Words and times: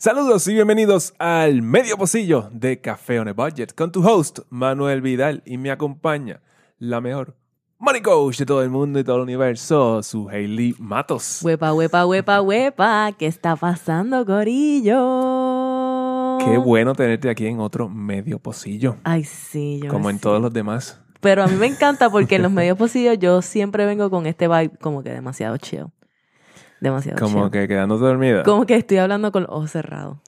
Saludos 0.00 0.46
y 0.46 0.54
bienvenidos 0.54 1.12
al 1.18 1.60
medio 1.60 1.96
pocillo 1.98 2.48
de 2.52 2.80
Café 2.80 3.18
on 3.18 3.26
a 3.26 3.32
Budget 3.32 3.74
con 3.74 3.90
tu 3.90 4.06
host 4.08 4.38
Manuel 4.48 5.00
Vidal 5.00 5.42
y 5.44 5.58
me 5.58 5.72
acompaña 5.72 6.40
la 6.78 7.00
mejor 7.00 7.34
money 7.78 8.00
coach 8.00 8.38
de 8.38 8.46
todo 8.46 8.62
el 8.62 8.70
mundo 8.70 9.00
y 9.00 9.04
todo 9.04 9.16
el 9.16 9.22
universo, 9.22 10.00
su 10.04 10.28
Hailey 10.28 10.76
Matos. 10.78 11.40
Huepa, 11.42 11.74
huepa, 11.74 12.06
huepa, 12.06 12.40
huepa. 12.40 13.10
¿Qué 13.18 13.26
está 13.26 13.56
pasando, 13.56 14.24
Corillo? 14.24 14.94
Qué 16.44 16.58
bueno 16.58 16.94
tenerte 16.94 17.28
aquí 17.28 17.48
en 17.48 17.58
otro 17.58 17.88
medio 17.88 18.38
pocillo, 18.38 18.98
Ay, 19.02 19.24
sí, 19.24 19.80
yo 19.82 19.90
como 19.90 20.10
en 20.10 20.18
sé. 20.18 20.22
todos 20.22 20.40
los 20.40 20.52
demás. 20.52 21.00
Pero 21.18 21.42
a 21.42 21.48
mí 21.48 21.56
me 21.56 21.66
encanta 21.66 22.08
porque 22.08 22.36
en 22.36 22.42
los 22.42 22.52
medios 22.52 22.78
pocillos 22.78 23.18
yo 23.18 23.42
siempre 23.42 23.84
vengo 23.84 24.10
con 24.10 24.26
este 24.26 24.46
vibe 24.46 24.76
como 24.80 25.02
que 25.02 25.10
demasiado 25.10 25.56
chill. 25.56 25.86
Demasiado 26.80 27.18
Como 27.18 27.44
chill. 27.44 27.50
que 27.50 27.68
quedándote 27.68 28.04
dormida. 28.04 28.42
Como 28.44 28.64
que 28.66 28.76
estoy 28.76 28.98
hablando 28.98 29.32
con 29.32 29.42
los 29.42 29.50
ojos 29.50 29.70
cerrados. 29.72 30.18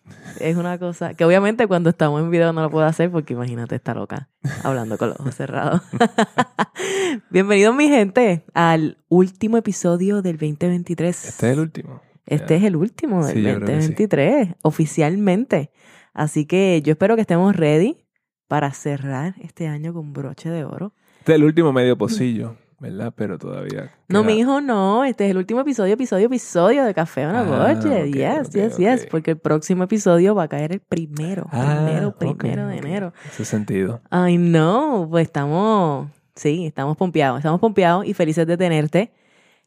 Es 0.40 0.56
una 0.56 0.78
cosa 0.78 1.14
que 1.14 1.24
obviamente 1.24 1.66
cuando 1.66 1.90
estamos 1.90 2.20
en 2.20 2.30
video 2.30 2.52
no 2.52 2.62
lo 2.62 2.70
puedo 2.70 2.86
hacer 2.86 3.10
porque 3.10 3.34
imagínate 3.34 3.76
estar 3.76 3.96
loca 3.96 4.28
hablando 4.64 4.98
con 4.98 5.10
los 5.10 5.20
ojos 5.20 5.34
cerrados. 5.34 5.82
Bienvenidos 7.30 7.74
mi 7.74 7.88
gente 7.88 8.44
al 8.54 8.98
último 9.08 9.56
episodio 9.56 10.22
del 10.22 10.38
2023. 10.38 11.24
Este 11.26 11.46
es 11.46 11.52
el 11.52 11.60
último. 11.60 12.00
Este 12.26 12.56
es 12.56 12.62
el 12.64 12.76
último 12.76 13.24
del 13.26 13.36
Sí, 13.36 13.42
yo 13.42 13.54
creo 13.56 13.66
que 13.66 13.72
sí. 13.82 13.88
2023, 13.88 14.48
oficialmente. 14.62 15.70
Así 16.12 16.46
que 16.46 16.82
yo 16.84 16.92
espero 16.92 17.14
que 17.16 17.22
estemos 17.22 17.54
ready 17.56 18.06
para 18.48 18.72
cerrar 18.72 19.34
este 19.40 19.68
año 19.68 19.92
con 19.94 20.12
broche 20.12 20.50
de 20.50 20.64
oro. 20.64 20.92
Este 21.20 21.32
es 21.32 21.36
el 21.36 21.44
último 21.44 21.72
medio 21.72 21.96
pocillo, 21.96 22.56
¿verdad? 22.80 23.12
Pero 23.14 23.38
todavía. 23.38 23.90
No, 24.08 24.24
mi 24.24 24.38
hijo, 24.38 24.60
no. 24.60 25.04
Este 25.04 25.26
es 25.26 25.30
el 25.30 25.36
último 25.36 25.60
episodio, 25.60 25.94
episodio, 25.94 26.26
episodio 26.26 26.84
de 26.84 26.94
Café 26.94 27.26
on 27.26 27.36
a 27.36 27.40
Ah, 27.70 27.80
yes, 28.06 28.50
yes, 28.50 28.76
yes. 28.78 29.06
Porque 29.06 29.32
el 29.32 29.38
próximo 29.38 29.84
episodio 29.84 30.34
va 30.34 30.44
a 30.44 30.48
caer 30.48 30.72
el 30.72 30.80
primero. 30.80 31.46
Ah, 31.52 31.82
primero, 31.84 32.16
primero 32.16 32.66
de 32.66 32.78
enero. 32.78 33.12
Ese 33.28 33.44
sentido. 33.44 34.00
Ay, 34.10 34.38
no. 34.38 35.06
Pues 35.08 35.26
estamos, 35.26 36.08
sí, 36.34 36.66
estamos 36.66 36.96
pompeados. 36.96 37.38
Estamos 37.38 37.60
pompeados 37.60 38.06
y 38.06 38.14
felices 38.14 38.46
de 38.46 38.56
tenerte. 38.56 39.12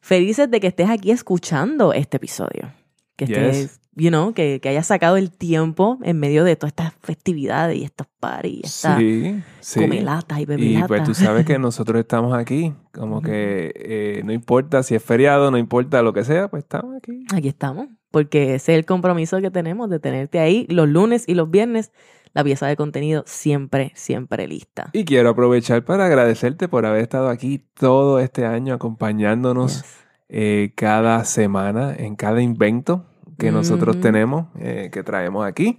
Felices 0.00 0.50
de 0.50 0.60
que 0.60 0.66
estés 0.66 0.90
aquí 0.90 1.10
escuchando 1.12 1.92
este 1.92 2.18
episodio. 2.18 2.72
Que 3.16 3.26
Yes. 3.26 3.80
You 3.96 4.08
know, 4.10 4.32
que, 4.34 4.60
que 4.60 4.68
hayas 4.68 4.86
sacado 4.86 5.16
el 5.16 5.30
tiempo 5.30 5.98
en 6.02 6.18
medio 6.18 6.44
de 6.44 6.56
todas 6.56 6.70
estas 6.72 6.94
festividades 7.02 7.76
y 7.78 7.84
estos 7.84 8.06
parties, 8.20 8.60
y 8.62 8.66
estas 8.66 8.98
Sí, 8.98 9.42
sí. 9.60 9.80
comelatas 9.80 10.38
y 10.38 10.42
Y 10.42 10.46
bebilatas. 10.46 10.88
pues 10.88 11.02
tú 11.04 11.14
sabes 11.14 11.44
que 11.46 11.58
nosotros 11.58 12.00
estamos 12.00 12.34
aquí, 12.36 12.72
como 12.92 13.22
que 13.22 13.72
eh, 13.76 14.22
no 14.24 14.32
importa 14.32 14.82
si 14.82 14.94
es 14.94 15.02
feriado, 15.02 15.50
no 15.50 15.58
importa 15.58 16.02
lo 16.02 16.12
que 16.12 16.24
sea, 16.24 16.48
pues 16.48 16.64
estamos 16.64 16.96
aquí. 16.96 17.24
Aquí 17.34 17.48
estamos, 17.48 17.88
porque 18.10 18.54
ese 18.54 18.72
es 18.72 18.78
el 18.78 18.84
compromiso 18.84 19.40
que 19.40 19.50
tenemos 19.50 19.88
de 19.90 20.00
tenerte 20.00 20.38
ahí 20.40 20.66
los 20.68 20.88
lunes 20.88 21.24
y 21.28 21.34
los 21.34 21.50
viernes, 21.50 21.92
la 22.32 22.42
pieza 22.42 22.66
de 22.66 22.74
contenido 22.76 23.22
siempre, 23.26 23.92
siempre 23.94 24.48
lista. 24.48 24.90
Y 24.92 25.04
quiero 25.04 25.28
aprovechar 25.30 25.84
para 25.84 26.06
agradecerte 26.06 26.66
por 26.68 26.84
haber 26.84 27.02
estado 27.02 27.28
aquí 27.28 27.64
todo 27.74 28.18
este 28.18 28.44
año 28.44 28.74
acompañándonos 28.74 29.82
Yes. 29.82 29.84
eh, 30.30 30.72
cada 30.74 31.24
semana 31.24 31.94
en 31.96 32.16
cada 32.16 32.42
invento 32.42 33.04
que 33.38 33.50
nosotros 33.52 33.96
Ujú. 33.96 34.02
tenemos, 34.02 34.46
eh, 34.58 34.90
que 34.92 35.02
traemos 35.02 35.46
aquí. 35.46 35.78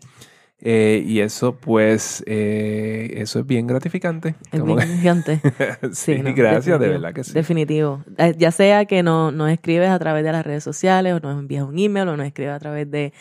Eh, 0.61 1.03
y 1.05 1.19
eso, 1.19 1.57
pues, 1.57 2.23
eh, 2.25 3.13
eso 3.17 3.39
es 3.39 3.45
bien 3.45 3.67
gratificante. 3.67 4.35
Es 4.53 4.63
bien 4.63 4.79
que- 4.79 5.39
sí, 5.91 6.15
Sí, 6.15 6.21
no, 6.21 6.33
gracias, 6.33 6.79
de 6.79 6.87
verdad 6.87 7.13
que 7.13 7.23
sí. 7.25 7.33
Definitivo. 7.33 8.03
Eh, 8.17 8.33
Ya 8.37 8.51
sea 8.51 8.85
que 8.85 9.03
no- 9.03 9.31
nos 9.31 9.49
escribes 9.51 9.89
a 9.89 9.99
través 9.99 10.23
de 10.23 10.31
las 10.31 10.45
redes 10.45 10.63
sociales, 10.63 11.13
o 11.13 11.19
nos 11.19 11.37
envías 11.37 11.63
un 11.65 11.77
email, 11.77 12.07
o 12.07 12.15
nos 12.17 12.25
escribes 12.25 12.53
a 12.53 12.59
través 12.59 12.89
de, 12.89 13.11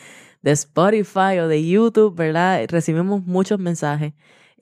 de 0.42 0.50
Spotify 0.52 1.38
o 1.42 1.48
de 1.48 1.66
YouTube, 1.66 2.14
¿verdad? 2.16 2.64
Recibimos 2.68 3.24
muchos 3.26 3.58
mensajes 3.58 4.12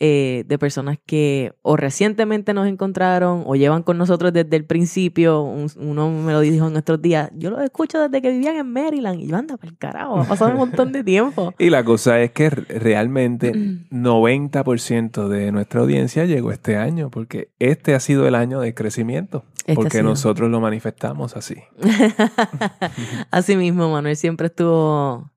eh, 0.05 0.42
de 0.48 0.58
personas 0.58 0.98
que 1.06 1.53
o 1.62 1.77
recientemente 1.77 2.55
nos 2.55 2.67
encontraron 2.67 3.45
o 3.47 3.55
llevan 3.55 3.84
con 3.84 3.98
nosotros 3.98 4.33
desde 4.33 4.57
el 4.57 4.64
principio. 4.64 5.42
Un- 5.42 5.70
uno 5.77 6.11
me 6.11 6.33
lo 6.33 6.40
dijo 6.40 6.67
en 6.67 6.77
estos 6.77 7.01
días. 7.01 7.30
Yo 7.36 7.51
los 7.51 7.61
escucho 7.63 8.01
desde 8.01 8.20
que 8.20 8.33
vivían 8.33 8.57
en 8.57 8.73
Maryland. 8.73 9.20
Y 9.20 9.29
yo, 9.29 9.36
anda, 9.36 9.57
para 9.57 9.70
el 9.70 9.79
carajo, 9.79 10.18
ha 10.18 10.24
pasado 10.24 10.51
un 10.51 10.57
montón 10.57 10.91
de 10.91 11.05
tiempo. 11.05 11.55
Y 11.58 11.70
la 11.70 11.85
cosa 11.85 12.20
es 12.20 12.33
que 12.33 12.51
re- 12.51 12.79
realmente 12.80 13.52
Mm. 13.92 14.05
90% 14.05 15.29
de 15.29 15.52
nuestra 15.52 15.80
audiencia 15.83 16.24
llegó 16.24 16.51
este 16.51 16.77
año, 16.77 17.08
porque 17.11 17.51
este 17.61 17.95
ha 17.95 18.01
sido 18.01 18.27
el 18.27 18.35
año 18.35 18.58
de 18.61 18.74
crecimiento, 18.74 19.45
Este 19.58 19.74
porque 19.74 20.02
nosotros 20.02 20.51
lo 20.51 20.61
manifestamos 20.61 21.36
así. 21.36 21.55
Así 23.30 23.57
mismo, 23.57 23.91
Manuel 23.91 24.17
siempre 24.17 24.48
estuvo 24.48 25.30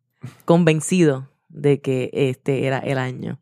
convencido 0.46 1.30
de 1.50 1.80
que 1.82 2.10
este 2.14 2.66
era 2.66 2.80
el 2.80 2.98
año 2.98 3.40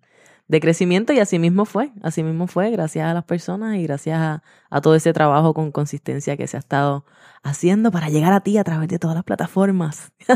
de 0.53 0.59
crecimiento 0.61 1.11
y 1.13 1.19
así 1.19 1.39
mismo 1.39 1.65
fue, 1.65 1.89
así 2.03 2.21
mismo 2.23 2.45
fue, 2.47 2.69
gracias 2.69 3.09
a 3.09 3.13
las 3.13 3.23
personas 3.23 3.75
y 3.75 3.83
gracias 3.83 4.19
a, 4.19 4.43
a 4.69 4.81
todo 4.81 4.93
ese 4.95 5.11
trabajo 5.11 5.53
con 5.55 5.71
consistencia 5.71 6.37
que 6.37 6.45
se 6.47 6.57
ha 6.57 6.59
estado 6.59 7.05
haciendo 7.41 7.91
para 7.91 8.09
llegar 8.09 8.31
a 8.33 8.41
ti 8.41 8.57
a 8.59 8.63
través 8.63 8.87
de 8.87 8.99
todas 8.99 9.15
las 9.15 9.23
plataformas, 9.23 10.11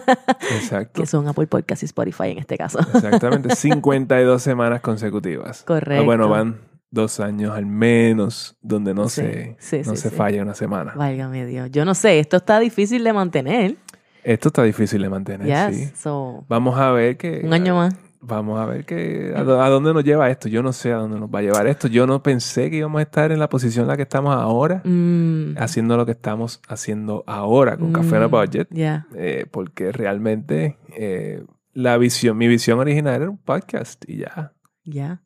Exacto. 0.56 1.02
que 1.02 1.08
son 1.08 1.28
Apple 1.28 1.48
Podcasts 1.48 1.84
y 1.84 1.86
Spotify 1.86 2.32
en 2.32 2.40
este 2.40 2.58
caso. 2.58 2.80
Exactamente. 2.80 3.56
52 3.56 4.42
semanas 4.42 4.82
consecutivas. 4.82 5.64
Correcto. 5.64 6.02
Ah, 6.02 6.06
bueno, 6.06 6.28
van 6.30 6.62
dos 6.90 7.20
años 7.20 7.56
al 7.56 7.66
menos 7.68 8.58
donde 8.62 8.94
no 8.94 9.08
Sí, 9.10 9.22
se, 9.22 9.56
sí, 9.60 9.82
no 9.86 9.96
sí, 9.96 10.02
se 10.02 10.10
falla 10.10 10.42
una 10.42 10.56
semana. 10.56 10.94
Válgame 10.96 11.46
Dios. 11.46 11.70
Yo 11.72 11.86
no 11.86 11.94
sé, 11.94 12.20
esto 12.20 12.38
está 12.38 12.60
difícil 12.60 13.04
de 13.04 13.14
mantener. 13.14 13.76
Esto 14.24 14.50
está 14.50 14.64
difícil 14.64 15.02
de 15.02 15.10
mantener, 15.10 15.48
Yes, 15.72 15.78
sí. 15.78 15.92
so, 15.96 16.44
Vamos 16.50 16.78
a 16.78 16.92
ver 16.92 17.16
que... 17.18 17.42
un 17.46 17.54
año 17.54 17.76
más. 17.76 17.94
Vamos 18.20 18.60
a 18.60 18.66
ver 18.66 18.86
que, 18.86 19.34
a, 19.36 19.40
a 19.42 19.70
dónde 19.70 19.94
nos 19.94 20.04
lleva 20.04 20.30
esto. 20.30 20.50
Yo 20.50 20.64
no 20.64 20.74
sé 20.74 20.92
a 20.92 20.98
dónde 20.98 21.20
nos 21.20 21.30
va 21.30 21.40
a 21.40 21.42
llevar 21.44 21.68
esto. 21.68 21.88
Yo 21.88 22.08
no 22.08 22.24
pensé 22.24 22.70
que 22.70 22.78
íbamos 22.78 23.00
a 23.00 23.04
estar 23.04 23.32
en 23.32 23.40
la 23.40 23.48
posición 23.50 23.84
en 23.84 23.90
la 23.90 23.96
que 23.98 24.04
estamos 24.04 24.36
ahora, 24.36 24.82
Mm, 24.84 25.56
haciendo 25.58 25.98
lo 25.98 26.06
que 26.06 26.14
estamos 26.14 26.62
haciendo 26.68 27.24
ahora 27.28 27.78
con 27.78 27.94
Café 27.94 28.18
on 28.18 28.24
a 28.24 28.28
mm, 28.28 28.32
Budget, 28.32 28.68
eh, 29.16 29.46
porque 29.52 29.92
realmente 29.92 30.78
eh, 30.98 31.44
la 31.74 31.98
visión, 31.98 32.38
mi 32.38 32.48
visión 32.48 32.80
original 32.80 33.22
era 33.22 33.30
un 33.30 33.38
podcast 33.38 34.04
y 34.10 34.18
ya. 34.18 34.54
Ya. 34.84 35.22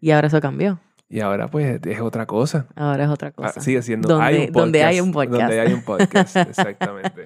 Y 0.00 0.10
ahora 0.10 0.26
eso 0.26 0.40
cambió. 0.40 0.80
Y 1.10 1.20
ahora 1.20 1.48
pues 1.48 1.80
es 1.86 2.00
otra 2.00 2.26
cosa. 2.26 2.66
Ahora 2.76 3.04
es 3.04 3.10
otra 3.10 3.28
Ah, 3.28 3.32
cosa. 3.32 3.60
sigue 3.60 3.80
siendo 3.80 4.08
Donde- 4.08 4.24
hay 4.24 4.36
un 4.40 4.46
podcast, 4.52 4.60
donde 4.60 4.84
hay 4.84 5.00
un 5.00 5.12
podcast. 5.12 5.40
Donde 5.40 5.60
hay 5.60 5.72
un 5.72 5.82
podcast, 5.82 6.36
exactamente. 6.36 7.24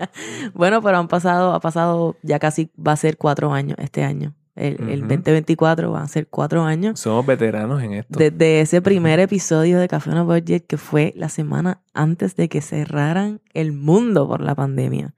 Bueno, 0.55 0.81
pero 0.83 0.99
han 0.99 1.09
pasado, 1.09 1.53
ha 1.53 1.61
pasado, 1.61 2.17
ya 2.23 2.39
casi 2.39 2.71
va 2.79 2.93
a 2.93 2.97
ser 2.97 3.17
cuatro 3.17 3.53
años 3.53 3.77
este 3.81 4.05
año. 4.05 4.35
El, 4.55 4.75
el 4.91 4.99
Ujú. 5.01 5.09
2024 5.09 5.91
va 5.91 6.03
a 6.03 6.09
ser 6.09 6.27
cuatro 6.29 6.63
años. 6.63 7.01
Somos 7.01 7.25
veteranos 7.25 7.83
en 7.83 7.95
esto. 7.95 8.19
Desde 8.19 8.61
ese 8.61 8.83
primer 8.83 9.19
episodio 9.19 9.79
de 9.79 9.89
Café 9.89 10.11
a 10.11 10.23
Budget, 10.23 10.67
que 10.67 10.77
fue 10.77 11.15
la 11.17 11.31
semana 11.31 11.81
antes 11.95 12.37
de 12.37 12.49
que 12.49 12.61
cerraran 12.61 13.41
el 13.55 13.73
mundo 13.73 14.29
por 14.29 14.43
la 14.43 14.55
pandemia. 14.55 15.15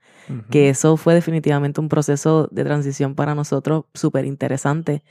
Que 0.49 0.69
eso 0.69 0.97
fue 0.97 1.13
definitivamente 1.13 1.79
un 1.79 1.87
proceso 1.87 2.47
de 2.51 2.63
transición 2.63 3.13
para 3.13 3.35
nosotros 3.35 3.83
súper 3.93 4.25
interesante. 4.25 5.03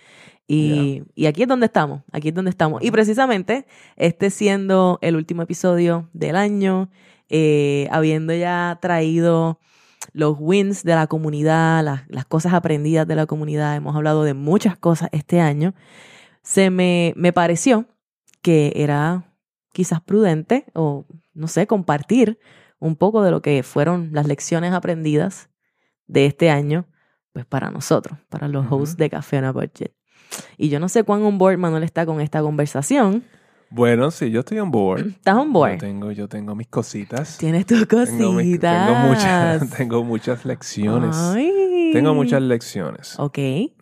Y, 0.49 1.05
y 1.15 1.27
aquí 1.27 1.43
es 1.43 1.49
donde 1.49 1.67
estamos, 1.67 2.03
aquí 2.11 2.29
es 2.29 2.35
donde 2.35 2.51
estamos. 2.51 2.83
Y 2.83 2.91
precisamente 2.91 3.65
este 3.97 4.31
siendo 4.31 4.99
el 5.03 5.15
último 5.15 5.43
episodio 5.43 6.09
del 6.13 6.35
año, 6.35 6.91
eh, 7.29 7.87
habiendo 7.93 8.35
ya 8.35 8.79
traído 8.83 9.61
los 10.15 10.37
wins 10.39 10.85
de 10.85 10.95
la 10.95 11.09
comunidad, 11.09 11.85
las, 11.85 12.09
las 12.09 12.25
cosas 12.25 12.55
aprendidas 12.55 13.07
de 13.07 13.17
la 13.17 13.27
comunidad, 13.27 13.77
hemos 13.77 13.95
hablado 13.95 14.23
de 14.23 14.33
muchas 14.33 14.79
cosas 14.79 15.11
este 15.13 15.41
año, 15.41 15.75
se 16.43 16.71
me, 16.71 17.13
me 17.17 17.33
pareció 17.33 17.87
que 18.41 18.73
era 18.77 19.35
quizás 19.73 20.01
prudente 20.01 20.67
o, 20.73 21.05
no 21.35 21.49
sé, 21.49 21.67
compartir 21.67 22.39
un 22.79 22.97
poco 22.97 23.23
de 23.23 23.33
lo 23.33 23.43
que 23.43 23.63
fueron 23.63 24.11
las 24.13 24.27
lecciones 24.27 24.73
aprendidas 24.73 25.51
de 26.07 26.27
este 26.27 26.49
año, 26.49 26.87
pues 27.33 27.45
para 27.45 27.71
nosotros, 27.71 28.19
para 28.29 28.47
los 28.47 28.71
hosts 28.71 28.97
de 28.97 29.11
Café 29.11 29.39
on 29.39 29.45
a 29.45 29.53
Budget. 29.53 29.93
Y 30.57 30.69
yo 30.69 30.79
no 30.79 30.89
sé 30.89 31.03
cuán 31.03 31.23
on 31.23 31.39
board 31.39 31.59
Manuel 31.59 31.83
está 31.83 32.07
con 32.07 32.21
esta 32.21 32.41
conversación. 32.41 33.25
Bueno, 33.75 34.11
sí, 34.13 34.31
yo 34.31 34.41
estoy 34.41 34.59
on 34.61 34.71
board. 34.71 35.07
¿Estás 35.09 35.35
on 35.35 35.49
Yo 35.49 35.53
board? 35.53 35.79
tengo, 35.79 36.13
yo 36.13 36.29
tengo 36.29 36.55
mis 36.55 36.69
cositas. 36.69 37.39
Tienes 37.39 37.67
tus 37.67 37.87
cositas. 37.87 38.17
Tengo, 38.17 38.33
mis- 38.33 38.61
tengo 38.61 38.95
muchas, 38.95 39.71
tengo 39.77 40.05
muchas 40.05 40.45
lecciones. 40.45 41.17
Ay. 41.17 41.91
Tengo 41.93 42.15
muchas 42.15 42.41
lecciones. 42.43 43.19
Ok. 43.19 43.35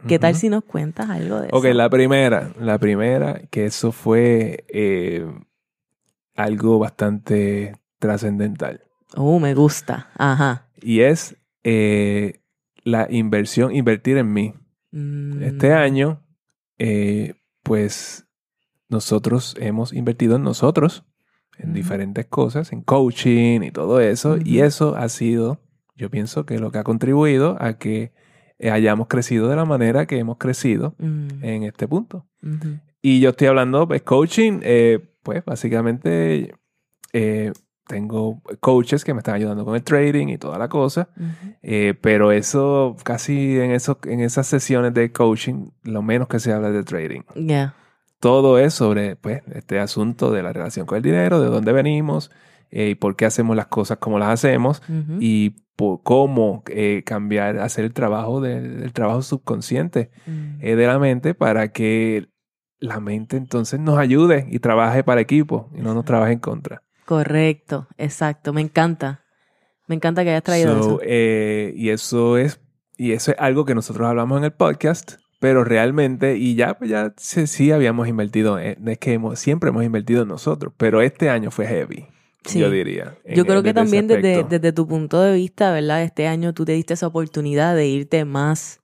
¿Qué 0.09 0.19
tal 0.19 0.35
si 0.35 0.49
nos 0.49 0.65
cuentas 0.65 1.09
algo 1.11 1.41
de 1.41 1.49
Ok, 1.53 1.65
eso? 1.67 1.75
la 1.75 1.89
primera, 1.91 2.53
la 2.59 2.79
primera, 2.79 3.41
que 3.51 3.67
eso 3.67 3.93
fue 3.93 4.65
eh, 4.69 5.27
algo 6.37 6.79
bastante 6.79 7.77
trascendental. 7.99 8.83
Oh, 9.15 9.39
me 9.39 9.55
gusta. 9.55 10.11
Ajá. 10.17 10.69
Y 10.81 11.01
es 11.01 11.37
eh, 11.65 12.41
la 12.85 13.07
inversión, 13.11 13.75
invertir 13.75 14.17
en 14.19 14.33
mí. 14.33 14.55
Mm, 14.91 15.43
Este 15.43 15.73
año, 15.73 16.23
eh, 16.79 17.35
pues 17.63 18.27
nosotros 18.93 19.57
hemos 19.59 19.93
invertido 19.93 20.37
en 20.37 20.43
nosotros, 20.45 21.05
en 21.59 21.71
Ujú. 21.71 21.75
diferentes 21.77 22.27
cosas, 22.27 22.73
en 22.73 22.83
coaching 22.83 23.63
y 23.63 23.71
todo 23.73 24.01
eso. 24.01 24.37
Y 24.37 24.59
Ujú. 24.59 24.67
eso 24.67 24.97
ha 24.97 25.09
sido, 25.09 25.61
yo 25.97 26.11
pienso 26.11 26.47
que 26.47 26.59
lo 26.59 26.71
que 26.71 26.79
ha 26.79 26.85
contribuido 26.85 27.57
a 27.61 27.79
que 27.79 28.13
eh, 28.59 28.71
hayamos 28.71 29.09
crecido 29.09 29.49
de 29.49 29.57
la 29.57 29.65
manera 29.65 30.07
que 30.07 30.19
hemos 30.19 30.37
crecido 30.37 30.95
Mm, 30.99 31.43
en 31.45 31.63
este 31.65 31.89
punto. 31.89 32.27
Y 33.01 33.19
yo 33.21 33.31
estoy 33.31 33.49
hablando, 33.49 33.89
pues, 33.89 34.03
coaching, 34.03 34.61
eh, 34.63 35.01
pues, 35.25 35.45
básicamente 35.45 36.55
eh, 37.13 37.53
tengo 37.89 38.41
coaches 38.61 39.05
que 39.05 39.13
me 39.15 39.19
están 39.19 39.35
ayudando 39.35 39.65
con 39.65 39.75
el 39.75 39.83
trading 39.83 40.29
y 40.29 40.39
toda 40.39 40.57
la 40.59 40.69
cosa. 40.69 41.09
Ujú. 41.17 41.55
Eh, 41.63 41.95
pero 42.01 42.31
eso, 42.33 42.97
casi 43.05 43.59
en, 43.59 43.73
eso, 43.73 43.99
en 44.05 44.21
esas 44.21 44.47
sesiones 44.47 44.95
de 44.95 45.11
coaching, 45.13 45.71
lo 45.83 46.03
menos 46.03 46.29
que 46.29 46.39
se 46.39 46.53
habla 46.53 46.69
es 46.69 46.75
de 46.75 46.85
trading. 46.85 47.23
Yeah. 47.35 47.75
Todo 48.23 48.59
es 48.61 48.73
sobre, 48.73 49.17
pues, 49.17 49.43
este 49.53 49.81
asunto 49.81 50.31
de 50.31 50.45
la 50.45 50.53
relación 50.53 50.87
con 50.87 50.97
el 50.97 51.03
dinero, 51.03 51.41
de 51.41 51.49
dónde 51.49 51.73
venimos 51.73 52.31
eh, 52.71 52.91
y 52.91 52.95
por 52.95 53.17
qué 53.17 53.27
hacemos 53.27 53.57
las 53.57 53.67
cosas 53.67 53.99
como 53.99 54.21
las 54.21 54.29
hacemos 54.29 54.81
y 55.19 55.51
po- 55.75 56.01
cómo 56.05 56.63
eh, 56.69 57.03
cambiar, 57.05 57.59
hacer 57.59 57.85
el 57.85 57.93
trabajo 57.93 58.41
del, 58.41 58.79
del 58.81 58.93
trabajo 58.93 59.23
subconsciente 59.23 60.11
Mm. 60.27 60.59
eh, 60.63 60.77
de 60.77 60.87
la 60.87 61.01
mente 61.01 61.35
para 61.35 61.73
que 61.73 62.29
la 62.79 63.01
mente 63.01 63.37
entonces 63.37 63.81
nos 63.81 63.99
ayude 63.99 64.47
y 64.51 64.61
trabaje 64.61 65.03
para 65.03 65.21
equipo 65.21 65.69
y 65.75 65.81
no 65.83 65.93
nos 65.93 66.05
trabaje 66.05 66.33
en 66.33 66.39
contra. 66.39 66.83
Correcto, 67.05 67.89
exacto. 67.99 68.53
Me 68.53 68.61
encanta. 68.61 69.25
Me 69.89 69.97
encanta 69.97 70.23
que 70.23 70.31
hayas 70.31 70.45
traído 70.45 70.73
So, 70.75 70.79
eso. 70.81 71.01
eh, 71.05 71.73
y 71.77 71.89
eso 71.91 72.39
es 72.39 72.61
y 72.97 73.13
eso 73.13 73.33
es 73.33 73.37
algo 73.41 73.65
que 73.65 73.75
nosotros 73.75 74.07
hablamos 74.07 74.39
en 74.39 74.45
el 74.45 74.53
podcast, 74.53 75.15
pero 75.43 75.65
realmente 75.65 76.37
y 76.37 76.55
ya 76.55 76.79
pues 76.79 76.89
ya 76.89 77.13
sí, 77.17 77.47
sí 77.49 77.73
habíamos 77.73 78.07
invertido, 78.07 78.59
en- 78.61 78.89
es 78.89 78.99
que 78.99 79.13
hemos, 79.15 79.39
siempre 79.41 79.71
hemos 79.71 79.83
invertido 79.85 80.23
en 80.23 80.29
nosotros, 80.29 80.73
pero 80.77 81.03
este 81.03 81.29
año 81.29 81.51
fue 81.51 81.67
heavy, 81.67 82.07
Sí. 82.45 82.61
yo 82.61 82.71
diría. 82.71 83.17
Yo 83.35 83.45
creo 83.45 83.63
que 83.63 83.73
desde 83.73 83.75
también 83.75 84.07
desde, 84.07 84.45
desde 84.45 84.73
tu 84.73 84.87
punto 84.87 85.21
de 85.21 85.35
vista, 85.35 85.73
¿verdad? 85.73 86.03
Este 86.05 86.29
año 86.29 86.53
tú 86.55 86.65
te 86.65 86.73
diste 86.73 86.95
esa 86.95 87.09
oportunidad 87.09 87.75
de 87.75 87.89
irte 87.89 88.25
más, 88.25 88.81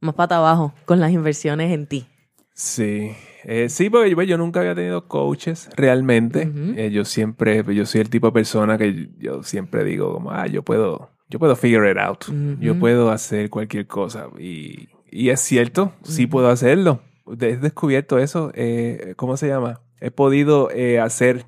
más 0.00 0.14
para 0.14 0.36
abajo 0.38 0.72
con 0.86 0.98
las 0.98 1.12
inversiones 1.12 1.72
en 1.72 1.86
ti. 1.86 2.06
Sí, 2.54 3.12
Eh, 3.44 3.68
sí, 3.68 3.88
porque 3.88 4.10
yo, 4.10 4.22
yo 4.22 4.36
nunca 4.36 4.60
había 4.60 4.74
tenido 4.74 5.06
coaches 5.08 5.70
realmente. 5.76 6.50
Eh, 6.76 6.90
yo 6.90 7.04
siempre, 7.04 7.62
yo 7.74 7.86
soy 7.86 8.00
el 8.00 8.10
tipo 8.10 8.26
de 8.28 8.32
persona 8.32 8.76
que 8.76 9.08
yo 9.18 9.42
siempre 9.42 9.84
digo 9.84 10.12
como, 10.12 10.32
ah, 10.32 10.46
yo 10.46 10.62
puedo, 10.62 11.10
yo 11.28 11.38
puedo 11.38 11.54
figure 11.56 11.90
it 11.90 11.98
out. 11.98 12.24
Yo 12.60 12.78
puedo 12.78 13.10
hacer 13.10 13.48
cualquier 13.48 13.86
cosa. 13.86 14.26
Y, 14.38 14.88
y 15.10 15.30
es 15.30 15.40
cierto, 15.40 15.92
sí 16.02 16.26
puedo 16.26 16.48
hacerlo. 16.48 17.00
He 17.40 17.56
descubierto 17.56 18.18
eso, 18.18 18.50
eh, 18.54 19.14
¿cómo 19.16 19.36
se 19.36 19.48
llama? 19.48 19.80
He 20.00 20.10
podido 20.10 20.70
eh, 20.70 20.98
hacer 21.00 21.46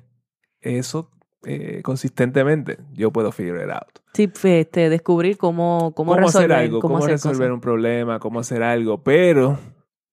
eso 0.59 1.09
eh, 1.43 1.81
consistentemente. 1.83 2.77
Yo 2.93 3.11
puedo 3.11 3.31
figure 3.31 3.63
it 3.63 3.71
out. 3.71 3.99
Sí, 4.13 4.31
este, 4.43 4.89
descubrir 4.89 5.37
cómo, 5.37 5.93
cómo, 5.95 6.11
Cómo, 6.11 6.15
resolver, 6.15 6.51
hacer 6.51 6.65
algo, 6.65 6.79
cómo, 6.79 6.97
hacer 6.97 7.11
resolver 7.11 7.37
cosas. 7.37 7.53
un 7.53 7.61
problema, 7.61 8.19
cómo 8.19 8.39
hacer 8.39 8.61
algo, 8.61 9.01
pero 9.01 9.57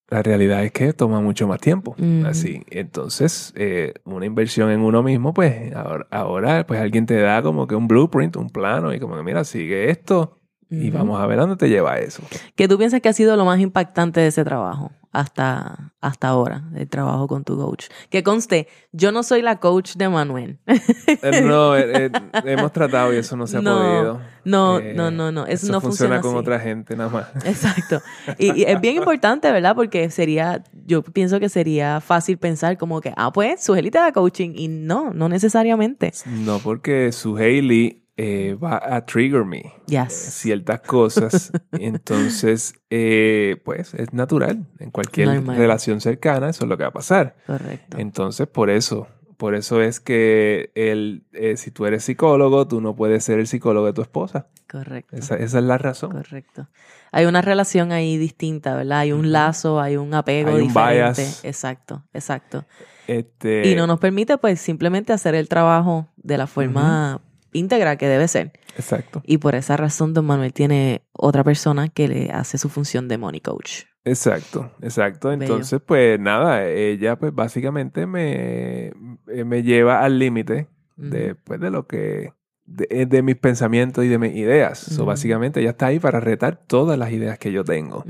la 0.08 0.22
realidad 0.22 0.64
es 0.64 0.72
que 0.72 0.92
toma 0.92 1.20
mucho 1.20 1.46
más 1.46 1.60
tiempo. 1.60 1.94
Así, 2.24 2.62
entonces, 2.70 3.52
eh, 3.56 3.92
una 4.04 4.24
inversión 4.24 4.70
en 4.70 4.80
uno 4.80 5.02
mismo, 5.02 5.34
pues 5.34 5.74
ahora, 5.74 6.06
ahora, 6.10 6.66
pues 6.66 6.80
alguien 6.80 7.04
te 7.04 7.20
da 7.20 7.42
como 7.42 7.66
que 7.66 7.74
un 7.74 7.88
blueprint, 7.88 8.36
un 8.36 8.48
plano, 8.48 8.94
y 8.94 9.00
como 9.00 9.16
que 9.16 9.22
mira, 9.22 9.44
sigue 9.44 9.90
esto 9.90 10.37
y 10.70 10.90
vamos 10.90 11.20
a 11.20 11.26
ver 11.26 11.38
a 11.38 11.42
dónde 11.42 11.56
te 11.56 11.68
lleva 11.68 11.98
eso. 11.98 12.22
¿Qué 12.54 12.68
tú 12.68 12.76
piensas 12.78 13.00
que 13.00 13.08
ha 13.08 13.12
sido 13.12 13.36
lo 13.36 13.44
más 13.44 13.58
impactante 13.60 14.20
de 14.20 14.26
ese 14.26 14.44
trabajo 14.44 14.92
hasta, 15.10 15.92
hasta 16.02 16.28
ahora, 16.28 16.64
el 16.76 16.88
trabajo 16.88 17.26
con 17.26 17.42
tu 17.44 17.56
coach? 17.56 17.86
Que 18.10 18.22
conste, 18.22 18.68
yo 18.92 19.10
no 19.10 19.22
soy 19.22 19.40
la 19.40 19.60
coach 19.60 19.94
de 19.96 20.08
Manuel. 20.10 20.58
Eh, 20.66 21.40
no, 21.42 21.74
eh, 21.78 22.06
eh, 22.06 22.10
hemos 22.44 22.72
tratado 22.72 23.14
y 23.14 23.16
eso 23.16 23.34
no 23.36 23.46
se 23.46 23.56
ha 23.56 23.60
No, 23.62 23.78
podido. 23.78 24.20
No, 24.44 24.78
Eh, 24.78 24.92
no, 24.94 25.10
no, 25.10 25.32
no. 25.32 25.46
Eso, 25.46 25.64
Eso 25.66 25.72
no 25.72 25.80
funciona, 25.80 26.16
funciona 26.16 26.20
con 26.20 26.30
así. 26.32 26.38
otra 26.40 26.60
gente 26.60 26.96
nada 26.96 27.10
más. 27.10 27.28
Exacto. 27.46 28.02
Y, 28.38 28.52
y 28.60 28.64
es 28.64 28.80
bien 28.80 28.96
importante, 28.96 29.50
¿verdad? 29.50 29.74
Porque 29.74 30.10
sería, 30.10 30.62
yo 30.86 31.02
pienso 31.02 31.40
que 31.40 31.48
sería 31.48 32.00
fácil 32.02 32.36
pensar 32.36 32.76
como 32.76 33.00
que, 33.00 33.12
ah, 33.16 33.32
pues, 33.32 33.62
su 33.64 33.74
te 33.74 33.90
da 33.90 34.12
coaching. 34.12 34.52
Y 34.54 34.68
no, 34.68 35.12
no 35.14 35.28
necesariamente. 35.30 36.12
No, 36.26 36.58
porque 36.58 37.10
su 37.12 37.36
Hailey 37.38 38.04
eh, 38.20 38.54
va 38.62 38.82
a 38.84 39.06
trigger 39.06 39.44
me. 39.44 39.58
eh, 39.58 39.72
Yes. 39.86 40.12
ciertas 40.12 40.80
cosas. 40.80 41.52
Entonces, 41.72 42.74
eh, 42.90 43.60
pues 43.64 43.94
es 43.94 44.12
natural. 44.12 44.66
En 44.80 44.90
cualquier 44.90 45.28
Normal. 45.28 45.56
relación 45.56 46.00
cercana, 46.00 46.48
eso 46.50 46.64
es 46.64 46.68
lo 46.68 46.76
que 46.76 46.82
va 46.82 46.88
a 46.90 46.92
pasar. 46.92 47.36
Correcto. 47.46 47.96
Entonces, 47.98 48.46
por 48.48 48.70
eso, 48.70 49.06
por 49.36 49.54
eso 49.54 49.80
es 49.80 50.00
que 50.00 50.72
el, 50.74 51.26
eh, 51.32 51.56
si 51.56 51.70
tú 51.70 51.86
eres 51.86 52.02
psicólogo, 52.04 52.66
tú 52.66 52.80
no 52.80 52.96
puedes 52.96 53.22
ser 53.24 53.38
el 53.38 53.46
psicólogo 53.46 53.86
de 53.86 53.92
tu 53.92 54.02
esposa. 54.02 54.48
Correcto. 54.68 55.14
Esa, 55.16 55.36
esa 55.36 55.58
es 55.58 55.64
la 55.64 55.78
razón. 55.78 56.10
Correcto. 56.10 56.68
Hay 57.12 57.24
una 57.24 57.40
relación 57.40 57.92
ahí 57.92 58.18
distinta, 58.18 58.74
¿verdad? 58.74 58.98
Hay 58.98 59.12
un 59.12 59.30
lazo, 59.32 59.80
hay 59.80 59.96
un 59.96 60.12
apego 60.12 60.50
Hay 60.50 60.56
un 60.62 60.68
diferente. 60.68 61.22
bias. 61.22 61.44
Exacto, 61.44 62.04
exacto. 62.12 62.66
Este, 63.06 63.66
Y 63.70 63.74
no 63.76 63.86
nos 63.86 63.98
permite, 64.00 64.36
pues, 64.38 64.60
simplemente 64.60 65.12
hacer 65.14 65.34
el 65.34 65.48
trabajo 65.48 66.08
de 66.16 66.36
la 66.36 66.46
forma 66.46 67.22
íntegra 67.52 67.96
que 67.96 68.06
debe 68.06 68.28
ser. 68.28 68.52
Exacto. 68.76 69.22
Y 69.24 69.38
por 69.38 69.54
esa 69.54 69.76
razón, 69.76 70.14
don 70.14 70.26
Manuel 70.26 70.52
tiene 70.52 71.02
otra 71.12 71.44
persona 71.44 71.88
que 71.88 72.08
le 72.08 72.30
hace 72.30 72.58
su 72.58 72.68
función 72.68 73.08
de 73.08 73.18
money 73.18 73.40
coach. 73.40 73.84
Exacto, 74.04 74.72
exacto. 74.80 75.28
Bello. 75.28 75.42
Entonces, 75.42 75.80
pues 75.84 76.18
nada, 76.18 76.66
ella 76.66 77.16
pues 77.16 77.34
básicamente 77.34 78.06
me, 78.06 78.86
eh, 79.26 79.44
me 79.44 79.62
lleva 79.62 80.00
al 80.02 80.18
límite 80.18 80.68
de, 80.96 81.34
pues, 81.34 81.60
de 81.60 81.70
lo 81.70 81.86
que, 81.86 82.32
de, 82.64 83.06
de 83.06 83.22
mis 83.22 83.36
pensamientos 83.36 84.04
y 84.04 84.08
de 84.08 84.18
mis 84.18 84.34
ideas. 84.34 84.78
So, 84.78 85.02
Ujú. 85.02 85.06
básicamente 85.06 85.60
ella 85.60 85.70
está 85.70 85.86
ahí 85.86 85.98
para 85.98 86.20
retar 86.20 86.56
todas 86.56 86.98
las 86.98 87.12
ideas 87.12 87.38
que 87.38 87.52
yo 87.52 87.64
tengo. 87.64 88.04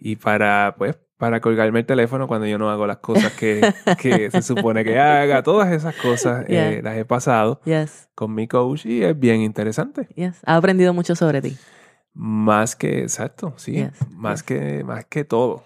Y 0.00 0.16
para, 0.16 0.74
pues, 0.76 0.96
para 1.16 1.40
colgarme 1.40 1.80
el 1.80 1.86
teléfono 1.86 2.26
cuando 2.26 2.46
yo 2.46 2.58
no 2.58 2.70
hago 2.70 2.86
las 2.86 2.98
cosas 2.98 3.32
que, 3.32 3.72
que 4.00 4.30
se 4.30 4.42
supone 4.42 4.84
que 4.84 4.98
haga. 4.98 5.42
Todas 5.42 5.72
esas 5.72 5.94
cosas 5.96 6.44
eh, 6.48 6.80
las 6.82 6.96
he 6.96 7.04
pasado 7.04 7.60
Yes, 7.64 8.08
con 8.14 8.34
mi 8.34 8.48
coach 8.48 8.86
y 8.86 9.02
es 9.04 9.18
bien 9.18 9.40
interesante. 9.40 10.08
yes. 10.16 10.40
Ha 10.44 10.56
aprendido 10.56 10.92
mucho 10.92 11.14
sobre 11.14 11.40
ti. 11.42 11.56
Más 12.12 12.76
que, 12.76 13.00
exacto, 13.02 13.54
sí. 13.56 13.72
Yes, 13.72 13.92
más. 14.10 14.42
Que, 14.42 14.84
más 14.84 15.04
que 15.04 15.24
todo. 15.24 15.64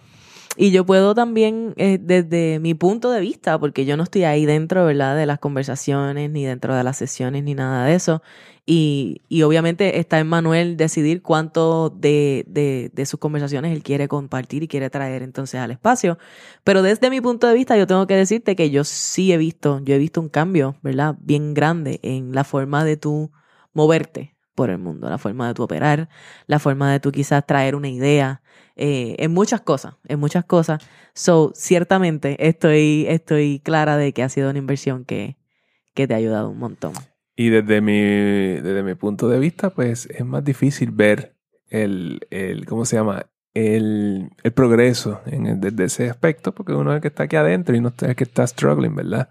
Y 0.60 0.72
yo 0.72 0.84
puedo 0.84 1.14
también, 1.14 1.72
eh, 1.76 1.98
desde 2.00 2.58
mi 2.58 2.74
punto 2.74 3.12
de 3.12 3.20
vista, 3.20 3.60
porque 3.60 3.84
yo 3.84 3.96
no 3.96 4.02
estoy 4.02 4.24
ahí 4.24 4.44
dentro, 4.44 4.84
¿verdad? 4.84 5.16
De 5.16 5.24
las 5.24 5.38
conversaciones, 5.38 6.32
ni 6.32 6.44
dentro 6.44 6.74
de 6.74 6.82
las 6.82 6.96
sesiones, 6.96 7.44
ni 7.44 7.54
nada 7.54 7.86
de 7.86 7.94
eso. 7.94 8.22
Y, 8.66 9.22
y 9.28 9.42
obviamente 9.42 10.00
está 10.00 10.18
en 10.18 10.26
Manuel 10.26 10.76
decidir 10.76 11.22
cuánto 11.22 11.90
de, 11.90 12.44
de, 12.48 12.90
de 12.92 13.06
sus 13.06 13.20
conversaciones 13.20 13.72
él 13.72 13.84
quiere 13.84 14.08
compartir 14.08 14.64
y 14.64 14.68
quiere 14.68 14.90
traer 14.90 15.22
entonces 15.22 15.60
al 15.60 15.70
espacio. 15.70 16.18
Pero 16.64 16.82
desde 16.82 17.08
mi 17.08 17.20
punto 17.20 17.46
de 17.46 17.54
vista, 17.54 17.76
yo 17.76 17.86
tengo 17.86 18.08
que 18.08 18.16
decirte 18.16 18.56
que 18.56 18.70
yo 18.70 18.82
sí 18.82 19.32
he 19.32 19.36
visto, 19.36 19.80
yo 19.84 19.94
he 19.94 19.98
visto 19.98 20.20
un 20.20 20.28
cambio, 20.28 20.76
¿verdad? 20.82 21.14
Bien 21.20 21.54
grande 21.54 22.00
en 22.02 22.32
la 22.32 22.42
forma 22.42 22.84
de 22.84 22.96
tú 22.96 23.30
moverte 23.74 24.37
por 24.58 24.70
el 24.70 24.78
mundo, 24.78 25.08
la 25.08 25.18
forma 25.18 25.46
de 25.46 25.54
tú 25.54 25.62
operar, 25.62 26.08
la 26.48 26.58
forma 26.58 26.90
de 26.90 26.98
tú 26.98 27.12
quizás 27.12 27.46
traer 27.46 27.76
una 27.76 27.88
idea, 27.88 28.42
eh, 28.74 29.14
en 29.20 29.32
muchas 29.32 29.60
cosas, 29.60 29.94
en 30.08 30.18
muchas 30.18 30.44
cosas. 30.44 30.84
So, 31.14 31.52
ciertamente 31.54 32.48
estoy, 32.48 33.06
estoy 33.08 33.60
clara 33.60 33.96
de 33.96 34.12
que 34.12 34.24
ha 34.24 34.28
sido 34.28 34.50
una 34.50 34.58
inversión 34.58 35.04
que, 35.04 35.36
que 35.94 36.08
te 36.08 36.14
ha 36.14 36.16
ayudado 36.16 36.50
un 36.50 36.58
montón. 36.58 36.92
Y 37.36 37.50
desde 37.50 37.80
mi, 37.80 38.00
desde 38.00 38.82
mi 38.82 38.96
punto 38.96 39.28
de 39.28 39.38
vista, 39.38 39.70
pues 39.70 40.06
es 40.06 40.24
más 40.24 40.42
difícil 40.44 40.90
ver 40.90 41.36
el, 41.70 42.26
el 42.30 42.66
¿cómo 42.66 42.84
se 42.84 42.96
llama? 42.96 43.26
El, 43.54 44.30
el 44.42 44.52
progreso 44.52 45.20
en 45.26 45.60
desde 45.60 45.84
ese 45.84 46.10
aspecto, 46.10 46.52
porque 46.52 46.72
uno 46.72 46.90
es 46.90 46.96
el 46.96 47.02
que 47.02 47.08
está 47.08 47.22
aquí 47.22 47.36
adentro 47.36 47.76
y 47.76 47.80
no 47.80 47.92
es 47.96 48.02
el 48.02 48.16
que 48.16 48.24
está 48.24 48.44
struggling, 48.44 48.96
¿verdad? 48.96 49.28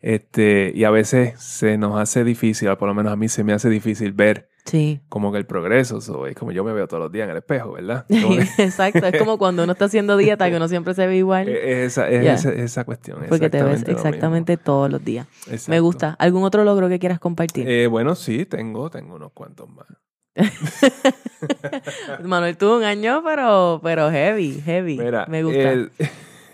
Este, 0.00 0.72
y 0.74 0.82
a 0.82 0.90
veces 0.90 1.40
se 1.40 1.78
nos 1.78 2.00
hace 2.00 2.24
difícil, 2.24 2.68
por 2.76 2.88
lo 2.88 2.94
menos 2.94 3.12
a 3.12 3.16
mí 3.16 3.28
se 3.28 3.44
me 3.44 3.52
hace 3.52 3.70
difícil 3.70 4.12
ver 4.12 4.48
Sí. 4.66 5.00
como 5.08 5.32
que 5.32 5.38
el 5.38 5.46
progreso, 5.46 6.00
so, 6.00 6.26
es 6.26 6.34
como 6.34 6.50
yo 6.52 6.64
me 6.64 6.72
veo 6.72 6.86
todos 6.88 7.00
los 7.04 7.12
días 7.12 7.24
en 7.24 7.30
el 7.30 7.36
espejo, 7.38 7.72
¿verdad? 7.72 8.04
Que- 8.08 8.46
Exacto, 8.64 9.06
es 9.06 9.16
como 9.18 9.38
cuando 9.38 9.62
uno 9.62 9.72
está 9.72 9.86
haciendo 9.86 10.16
dieta, 10.16 10.50
que 10.50 10.56
uno 10.56 10.66
siempre 10.68 10.92
se 10.92 11.06
ve 11.06 11.16
igual, 11.16 11.48
es 11.48 11.92
esa, 11.92 12.08
es 12.10 12.24
Ya. 12.24 12.34
esa, 12.34 12.50
esa 12.52 12.84
cuestión. 12.84 13.20
porque 13.28 13.48
te 13.48 13.62
ves 13.62 13.84
exactamente 13.86 14.56
lo 14.56 14.62
todos 14.62 14.90
los 14.90 15.04
días. 15.04 15.26
Me 15.46 15.54
Exacto. 15.54 15.82
gusta. 15.82 16.16
¿Algún 16.18 16.42
otro 16.44 16.64
logro 16.64 16.88
que 16.88 16.98
quieras 16.98 17.18
compartir? 17.20 17.68
Eh, 17.68 17.86
bueno, 17.86 18.14
sí, 18.16 18.44
tengo, 18.44 18.90
tengo 18.90 19.14
unos 19.14 19.32
cuantos 19.32 19.68
más. 19.70 19.86
Manuel 22.24 22.56
tuvo 22.56 22.76
un 22.78 22.84
año, 22.84 23.22
pero, 23.24 23.80
pero 23.82 24.10
heavy, 24.10 24.60
heavy. 24.64 24.98
Mira, 24.98 25.26
Me 25.28 25.42
gusta. 25.42 25.72
el- 25.72 25.90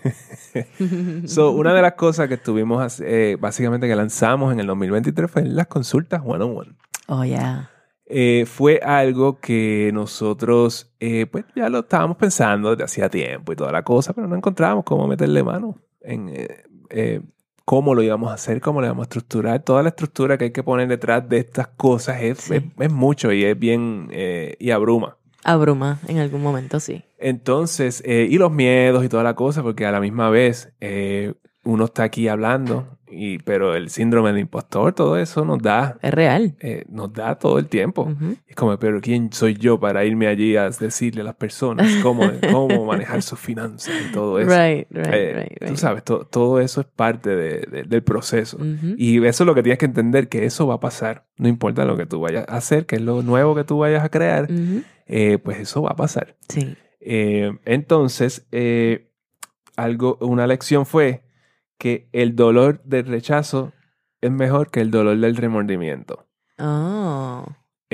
so, 1.27 1.51
una 1.51 1.73
de 1.73 1.81
las 1.81 1.93
cosas 1.93 2.27
que 2.27 2.33
estuvimos, 2.35 2.99
eh, 2.99 3.37
básicamente 3.39 3.87
que 3.87 3.95
lanzamos 3.95 4.53
en 4.53 4.59
el 4.59 4.67
2023 4.67 5.31
fue 5.31 5.43
las 5.45 5.67
consultas 5.67 6.21
one 6.23 6.43
on 6.43 6.57
one. 6.57 6.71
oh, 7.07 7.23
yeah. 7.23 7.69
Eh, 8.05 8.45
fue 8.45 8.79
algo 8.83 9.39
que 9.39 9.89
nosotros, 9.93 10.93
eh, 10.99 11.25
pues 11.25 11.45
ya 11.55 11.69
lo 11.69 11.79
estábamos 11.79 12.17
pensando 12.17 12.71
desde 12.71 12.83
hacía 12.83 13.09
tiempo 13.09 13.53
y 13.53 13.55
toda 13.55 13.71
la 13.71 13.83
cosa, 13.83 14.13
pero 14.13 14.27
no 14.27 14.35
encontrábamos 14.35 14.83
cómo 14.83 15.07
meterle 15.07 15.41
mano 15.43 15.77
en 16.01 16.29
eh, 16.29 16.47
eh, 16.89 17.21
cómo 17.65 17.95
lo 17.95 18.03
íbamos 18.03 18.29
a 18.29 18.33
hacer, 18.33 18.59
cómo 18.59 18.81
lo 18.81 18.87
íbamos 18.87 19.03
a 19.03 19.07
estructurar. 19.07 19.63
Toda 19.63 19.83
la 19.83 19.89
estructura 19.89 20.37
que 20.37 20.45
hay 20.45 20.51
que 20.51 20.63
poner 20.63 20.89
detrás 20.89 21.27
de 21.29 21.37
estas 21.37 21.67
cosas 21.69 22.21
es, 22.21 22.39
Sí. 22.39 22.55
es- 22.55 22.63
es 22.77 22.91
mucho 22.91 23.31
y 23.31 23.45
es 23.45 23.57
bien, 23.57 24.09
eh, 24.11 24.55
y 24.59 24.71
abruma. 24.71 25.17
Abruma 25.45 25.99
en 26.07 26.19
algún 26.19 26.41
momento, 26.41 26.79
sí. 26.81 27.03
Entonces, 27.19 28.03
eh, 28.05 28.27
y 28.29 28.37
los 28.37 28.51
miedos 28.51 29.03
y 29.05 29.09
toda 29.09 29.23
la 29.23 29.33
cosa, 29.35 29.63
porque 29.63 29.85
a 29.85 29.91
la 29.91 29.99
misma 30.01 30.29
vez 30.29 30.73
eh, 30.81 31.33
uno 31.63 31.85
está 31.85 32.03
aquí 32.03 32.27
hablando, 32.27 32.97
y, 33.15 33.37
pero 33.39 33.75
el 33.75 33.89
síndrome 33.89 34.31
del 34.31 34.39
impostor, 34.41 34.93
todo 34.93 35.17
eso 35.17 35.45
nos 35.45 35.59
da, 35.61 35.97
Es 36.01 36.13
real. 36.13 36.55
eh, 36.59 36.83
nos 36.89 37.11
da 37.13 37.35
todo 37.35 37.59
el 37.59 37.67
tiempo. 37.67 38.11
Es 38.47 38.55
como, 38.55 38.77
pero 38.79 38.99
¿quién 39.01 39.31
soy 39.31 39.53
yo 39.55 39.79
para 39.79 40.03
irme 40.05 40.27
allí 40.27 40.55
a 40.57 40.69
decirle 40.69 41.21
a 41.21 41.23
las 41.25 41.35
personas 41.35 41.89
cómo, 42.01 42.23
cómo 42.51 42.85
manejar 42.85 43.21
sus 43.21 43.39
finanzas 43.39 43.93
y 44.09 44.11
todo 44.11 44.39
eso? 44.39 44.49
Right, 44.49 44.87
right, 44.89 45.13
Eh, 45.13 45.33
right, 45.35 45.59
Tú 45.59 45.65
right. 45.67 45.75
sabes, 45.77 46.03
to- 46.03 46.25
todo 46.25 46.59
eso 46.59 46.81
es 46.81 46.87
parte 46.87 47.29
de- 47.35 47.67
de- 47.69 47.83
del 47.83 48.03
proceso. 48.03 48.57
Y 48.97 49.23
eso 49.25 49.43
es 49.43 49.47
lo 49.47 49.55
que 49.55 49.63
tienes 49.63 49.79
que 49.79 49.85
entender, 49.85 50.27
que 50.29 50.45
eso 50.45 50.67
va 50.67 50.75
a 50.75 50.79
pasar. 50.79 51.25
No 51.37 51.47
importa 51.47 51.85
lo 51.85 51.95
que 51.97 52.05
tú 52.05 52.19
vayas 52.21 52.45
a 52.47 52.57
hacer, 52.57 52.85
que 52.85 52.95
es 52.97 53.01
lo 53.01 53.21
nuevo 53.23 53.55
que 53.55 53.63
tú 53.63 53.77
vayas 53.79 54.03
a 54.03 54.09
crear, 54.09 54.47
eh, 55.07 55.37
pues 55.43 55.59
eso 55.59 55.81
va 55.81 55.91
a 55.91 55.95
pasar. 55.95 56.35
Sí. 56.49 56.75
Entonces, 57.65 58.47
eh, 58.51 59.09
algo, 59.75 60.17
una 60.21 60.47
lección 60.47 60.85
fue 60.85 61.23
que 61.77 62.09
el 62.11 62.35
dolor 62.35 62.81
del 62.83 63.05
rechazo 63.05 63.73
es 64.21 64.31
mejor 64.31 64.71
que 64.71 64.81
el 64.81 64.91
dolor 64.91 65.17
del 65.17 65.35
remordimiento. 65.35 66.27
Oh. 66.57 67.45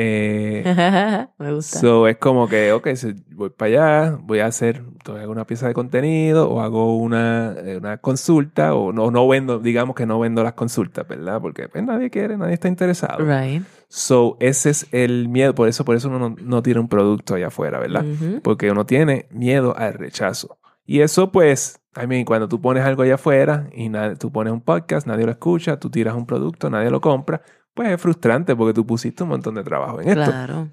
Eh, 0.01 0.63
Me 1.39 1.53
gusta. 1.53 1.79
so, 1.79 2.07
es 2.07 2.15
como 2.15 2.47
que, 2.47 2.71
ok, 2.71 2.87
si 2.95 3.13
voy 3.31 3.49
para 3.49 4.05
allá, 4.05 4.17
voy 4.21 4.39
a 4.39 4.45
hacer 4.45 4.81
una 5.27 5.45
pieza 5.45 5.67
de 5.67 5.73
contenido 5.73 6.49
o 6.49 6.61
hago 6.61 6.95
una, 6.95 7.53
eh, 7.57 7.75
una 7.75 7.97
consulta 7.97 8.75
o 8.75 8.93
no, 8.93 9.11
no 9.11 9.27
vendo, 9.27 9.59
digamos 9.59 9.97
que 9.97 10.05
no 10.05 10.17
vendo 10.17 10.41
las 10.41 10.53
consultas, 10.53 11.05
¿verdad? 11.05 11.41
Porque 11.41 11.67
pues, 11.67 11.83
nadie 11.83 12.09
quiere, 12.09 12.37
nadie 12.37 12.53
está 12.53 12.69
interesado. 12.69 13.25
right. 13.25 13.61
So, 13.89 14.37
ese 14.39 14.69
es 14.69 14.87
el 14.91 15.27
miedo, 15.27 15.53
por 15.53 15.67
eso, 15.67 15.83
por 15.83 15.97
eso 15.97 16.07
uno 16.07 16.19
no, 16.19 16.35
no 16.41 16.63
tiene 16.63 16.79
un 16.79 16.87
producto 16.87 17.35
allá 17.35 17.47
afuera, 17.47 17.79
¿verdad? 17.79 18.05
Porque 18.41 18.71
uno 18.71 18.85
tiene 18.85 19.27
miedo 19.31 19.75
al 19.75 19.95
rechazo. 19.95 20.59
Y 20.91 21.01
eso, 21.01 21.31
pues, 21.31 21.79
I 22.01 22.07
mean, 22.07 22.25
cuando 22.25 22.47
tú 22.49 22.59
pones 22.59 22.83
algo 22.83 23.03
allá 23.03 23.13
afuera 23.13 23.69
y 23.75 23.91
tú 24.17 24.31
pones 24.31 24.51
un 24.51 24.61
podcast, 24.61 25.05
nadie 25.05 25.23
lo 25.23 25.31
escucha, 25.31 25.79
tú 25.79 25.91
tiras 25.91 26.15
un 26.15 26.25
producto, 26.25 26.67
nadie 26.71 26.89
lo 26.89 26.99
compra, 26.99 27.43
pues 27.75 27.89
es 27.91 28.01
frustrante 28.01 28.55
porque 28.55 28.73
tú 28.73 28.87
pusiste 28.87 29.21
un 29.21 29.29
montón 29.29 29.53
de 29.53 29.63
trabajo 29.63 30.01
en 30.01 30.09
esto. 30.09 30.23
Claro. 30.23 30.69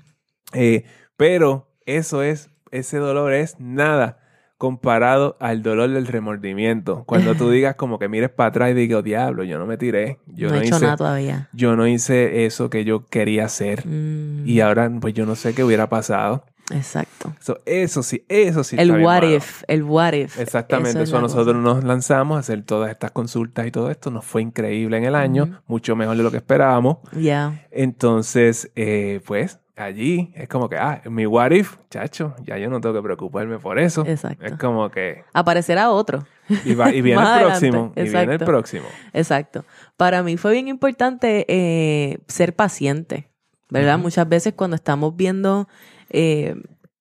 Eh, 0.55 0.87
pero 1.19 1.69
eso 1.85 2.23
es, 2.23 2.49
ese 2.71 2.97
dolor 2.97 3.35
es 3.35 3.61
nada 3.61 4.19
comparado 4.57 5.37
al 5.39 5.63
dolor 5.63 5.91
del 5.91 6.07
remordimiento. 6.07 7.05
Cuando 7.05 7.35
tú 7.35 7.51
digas 7.51 7.75
como 7.75 7.99
que 7.99 8.09
mires 8.09 8.31
para 8.31 8.49
atrás 8.49 8.71
y 8.71 8.73
digas, 8.73 9.05
diablo, 9.05 9.45
yo 9.45 9.59
no 9.59 9.67
me 9.67 9.77
tiré, 9.77 10.21
yo 10.25 10.49
no, 10.49 10.55
no, 10.55 10.61
he 10.63 10.65
hecho 10.65 10.77
hice, 10.77 10.85
nada 10.87 10.97
todavía. 10.97 11.51
yo 11.53 11.77
no 11.77 11.87
hice 11.87 12.47
eso 12.47 12.71
que 12.71 12.87
yo 12.87 13.05
quería 13.05 13.45
hacer. 13.45 13.87
Mm, 13.87 14.49
Y 14.49 14.61
ahora, 14.61 14.91
pues 14.99 15.13
yo 15.13 15.27
no 15.27 15.35
sé 15.35 15.55
qué 15.55 15.63
hubiera 15.63 15.91
pasado. 15.91 16.47
Exacto. 16.73 17.33
So, 17.41 17.61
eso 17.65 18.03
sí, 18.03 18.25
eso 18.29 18.65
sí. 18.65 18.77
el 18.79 18.91
está 18.91 19.03
what 19.03 19.23
if, 19.23 19.63
el 19.69 19.83
what 19.85 20.13
if. 20.15 20.39
Exactamente, 20.41 21.03
es 21.03 21.09
eso 21.11 21.21
nosotros 21.21 21.55
cosa. 21.57 21.59
nos 21.75 21.85
lanzamos 21.85 22.37
a 22.37 22.41
hacer 22.41 22.63
todas 22.63 22.91
estas 22.91 23.13
consultas 23.13 23.67
y 23.67 23.71
todo 23.71 23.91
esto. 23.91 24.11
Nos 24.11 24.25
fue 24.25 24.43
increíble 24.43 24.97
en 24.97 25.05
el 25.05 25.15
año, 25.15 25.61
mucho 25.67 25.95
mejor 25.97 26.17
de 26.17 26.23
lo 26.23 26.31
que 26.31 26.39
esperábamos. 26.39 26.99
Ya. 27.13 27.67
Entonces, 27.71 28.71
eh, 28.77 29.21
pues 29.27 29.61
allí 29.77 30.33
es 30.35 30.49
como 30.49 30.69
que, 30.69 30.77
ah, 30.77 31.03
mi 31.09 31.27
what 31.27 31.51
if, 31.53 31.77
chacho, 31.91 32.35
ya 32.45 32.57
yo 32.59 32.69
no 32.71 32.81
tengo 32.81 32.95
que 32.97 33.03
preocuparme 33.03 33.59
por 33.59 33.79
eso. 33.79 34.05
Exacto. 34.07 34.45
Es 34.45 34.53
como 34.57 34.91
que, 34.91 35.23
Aparecerá 35.35 35.91
otro. 35.91 36.27
y, 36.65 36.75
va- 36.75 36.93
y 36.93 37.01
viene 37.03 37.23
el 37.37 37.45
próximo, 37.45 37.93
y 37.95 38.03
viene 38.03 38.33
el 38.35 38.39
próximo. 38.41 38.87
Exacto. 39.13 39.65
Para 39.97 40.23
mí 40.23 40.37
fue 40.37 40.53
bien 40.53 40.69
importante 40.69 41.45
eh, 41.49 42.19
ser 42.27 42.55
paciente, 42.57 43.29
¿verdad? 43.71 43.99
Muchas 43.99 44.29
veces 44.29 44.55
cuando 44.55 44.77
estamos 44.77 45.17
viendo 45.17 45.69
eh, 46.11 46.55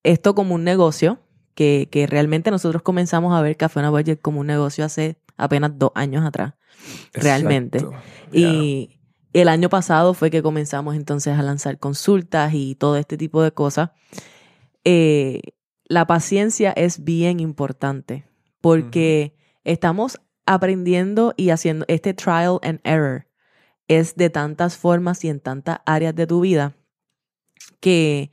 esto 0.04 0.36
como 0.36 0.56
un 0.56 0.64
negocio, 0.64 1.20
que, 1.54 1.88
que 1.90 2.06
realmente 2.06 2.52
nosotros 2.52 2.82
comenzamos 2.82 3.34
a 3.34 3.42
ver 3.42 3.56
Café 3.56 3.80
Una 3.80 3.90
Budget 3.90 4.22
como 4.22 4.42
un 4.42 4.48
negocio 4.48 4.84
hace 4.84 5.18
apenas 5.38 5.72
dos 5.78 5.92
años 5.96 6.26
atrás. 6.26 6.54
Realmente. 7.14 7.86
Y 8.32 9.00
el 9.34 9.48
año 9.50 9.70
pasado 9.70 10.14
fue 10.14 10.32
que 10.32 10.42
comenzamos 10.42 10.96
entonces 10.96 11.38
a 11.38 11.42
lanzar 11.42 11.78
consultas 11.78 12.54
y 12.54 12.76
todo 12.76 12.98
este 12.98 13.18
tipo 13.18 13.42
de 13.42 13.52
cosas. 13.52 13.92
Eh, 14.84 15.42
la 15.86 16.08
paciencia 16.08 16.72
es 16.72 17.04
bien 17.04 17.40
importante 17.40 18.26
porque 18.62 19.36
estamos 19.64 20.20
aprendiendo 20.46 21.34
y 21.38 21.50
haciendo 21.50 21.86
este 21.88 22.14
trial 22.14 22.60
and 22.62 22.80
error. 22.84 23.28
Es 23.88 24.16
de 24.16 24.30
tantas 24.30 24.78
formas 24.78 25.24
y 25.24 25.30
en 25.30 25.40
tantas 25.40 25.80
áreas 25.86 26.16
de 26.16 26.28
tu 26.28 26.42
vida 26.42 26.76
que 27.80 28.32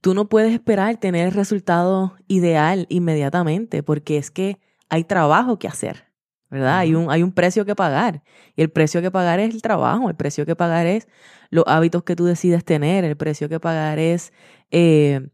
tú 0.00 0.14
no 0.14 0.28
puedes 0.28 0.52
esperar 0.52 0.96
tener 0.98 1.28
el 1.28 1.32
resultado 1.32 2.16
ideal 2.26 2.86
inmediatamente 2.90 3.82
porque 3.82 4.18
es 4.18 4.30
que 4.30 4.58
hay 4.88 5.04
trabajo 5.04 5.58
que 5.58 5.68
hacer, 5.68 6.04
¿verdad? 6.50 6.78
Hay, 6.78 6.94
un, 6.94 7.10
hay 7.10 7.22
un 7.22 7.32
precio 7.32 7.64
que 7.64 7.74
pagar 7.74 8.22
y 8.56 8.62
el 8.62 8.70
precio 8.70 9.00
que 9.00 9.10
pagar 9.10 9.40
es 9.40 9.54
el 9.54 9.62
trabajo, 9.62 10.10
el 10.10 10.16
precio 10.16 10.44
que 10.44 10.56
pagar 10.56 10.86
es 10.86 11.08
los 11.48 11.64
hábitos 11.66 12.02
que 12.02 12.16
tú 12.16 12.24
decides 12.24 12.64
tener, 12.64 13.04
el 13.04 13.16
precio 13.16 13.48
que 13.48 13.60
pagar 13.60 13.98
es, 13.98 14.32
eh, 14.70 15.28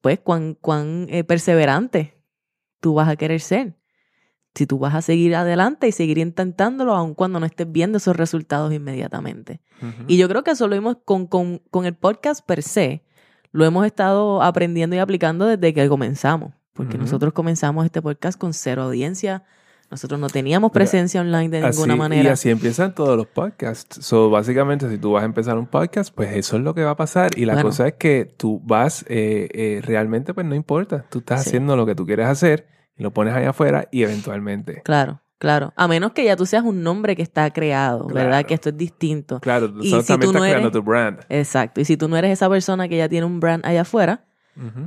pues, 0.00 0.18
cuán, 0.18 0.54
cuán 0.54 1.06
eh, 1.08 1.24
perseverante 1.24 2.14
tú 2.80 2.94
vas 2.94 3.08
a 3.08 3.16
querer 3.16 3.40
ser. 3.40 3.77
Si 4.58 4.66
tú 4.66 4.80
vas 4.80 4.92
a 4.96 5.02
seguir 5.02 5.36
adelante 5.36 5.86
y 5.86 5.92
seguir 5.92 6.18
intentándolo 6.18 6.92
aun 6.96 7.14
cuando 7.14 7.38
no 7.38 7.46
estés 7.46 7.70
viendo 7.70 7.98
esos 7.98 8.16
resultados 8.16 8.72
inmediatamente. 8.72 9.60
Y 10.08 10.16
yo 10.16 10.28
creo 10.28 10.42
que 10.42 10.50
eso 10.50 10.66
lo 10.66 10.74
hemos 10.74 10.96
con, 11.04 11.28
con, 11.28 11.62
con 11.70 11.86
el 11.86 11.94
podcast 11.94 12.44
per 12.44 12.64
se, 12.64 13.04
lo 13.52 13.64
hemos 13.64 13.86
estado 13.86 14.42
aprendiendo 14.42 14.96
y 14.96 14.98
aplicando 14.98 15.46
desde 15.46 15.72
que 15.72 15.88
comenzamos, 15.88 16.54
porque 16.72 16.98
nosotros 16.98 17.32
comenzamos 17.32 17.84
este 17.84 18.02
podcast 18.02 18.36
con 18.36 18.52
cero 18.52 18.82
audiencia, 18.82 19.44
nosotros 19.92 20.18
no 20.18 20.26
teníamos 20.26 20.70
Mira, 20.70 20.74
presencia 20.74 21.20
online 21.20 21.50
de 21.50 21.60
ninguna 21.70 21.92
Así- 21.94 21.98
manera. 21.98 22.24
Y 22.24 22.32
así 22.32 22.50
empiezan 22.50 22.96
todos 22.96 23.16
los 23.16 23.28
podcasts. 23.28 24.04
So, 24.04 24.28
básicamente, 24.28 24.90
si 24.90 24.98
tú 24.98 25.12
vas 25.12 25.22
a 25.22 25.26
empezar 25.26 25.56
un 25.56 25.66
podcast, 25.68 26.12
pues 26.12 26.36
eso 26.36 26.56
es 26.56 26.64
lo 26.64 26.74
que 26.74 26.82
va 26.82 26.90
a 26.90 26.96
pasar. 26.96 27.30
Y 27.38 27.44
la 27.44 27.52
Bueno. 27.54 27.68
cosa 27.68 27.86
es 27.86 27.94
que 27.94 28.24
tú 28.36 28.60
vas, 28.64 29.04
eh, 29.08 29.48
eh, 29.54 29.80
realmente, 29.84 30.34
pues 30.34 30.44
no 30.46 30.56
importa. 30.56 31.04
Tú 31.08 31.20
estás 31.20 31.44
Sí. 31.44 31.50
haciendo 31.50 31.76
lo 31.76 31.86
que 31.86 31.94
tú 31.94 32.04
quieres 32.04 32.26
hacer 32.26 32.66
y 32.98 33.02
lo 33.02 33.12
pones 33.12 33.32
allá 33.34 33.50
afuera 33.50 33.88
y 33.90 34.02
eventualmente. 34.02 34.82
Claro, 34.84 35.22
claro. 35.38 35.72
A 35.76 35.88
menos 35.88 36.12
que 36.12 36.24
ya 36.24 36.36
tú 36.36 36.44
seas 36.46 36.64
un 36.64 36.82
nombre 36.82 37.16
que 37.16 37.22
está 37.22 37.50
creado, 37.52 38.06
¿verdad? 38.08 38.44
Que 38.44 38.54
esto 38.54 38.68
es 38.70 38.76
distinto. 38.76 39.40
Claro, 39.40 39.72
Y 39.80 39.90
si 39.90 40.06
también 40.06 40.20
tú 40.20 40.32
no 40.32 40.38
estás 40.44 40.50
creando 40.50 40.68
eres- 40.68 40.72
tu 40.72 40.82
brand. 40.82 41.20
Exacto. 41.28 41.80
Y 41.80 41.84
si 41.84 41.96
tú 41.96 42.08
no 42.08 42.16
eres 42.16 42.32
esa 42.32 42.48
persona 42.50 42.88
que 42.88 42.96
ya 42.96 43.08
tiene 43.08 43.24
un 43.26 43.40
brand 43.40 43.64
allá 43.64 43.82
afuera, 43.82 44.24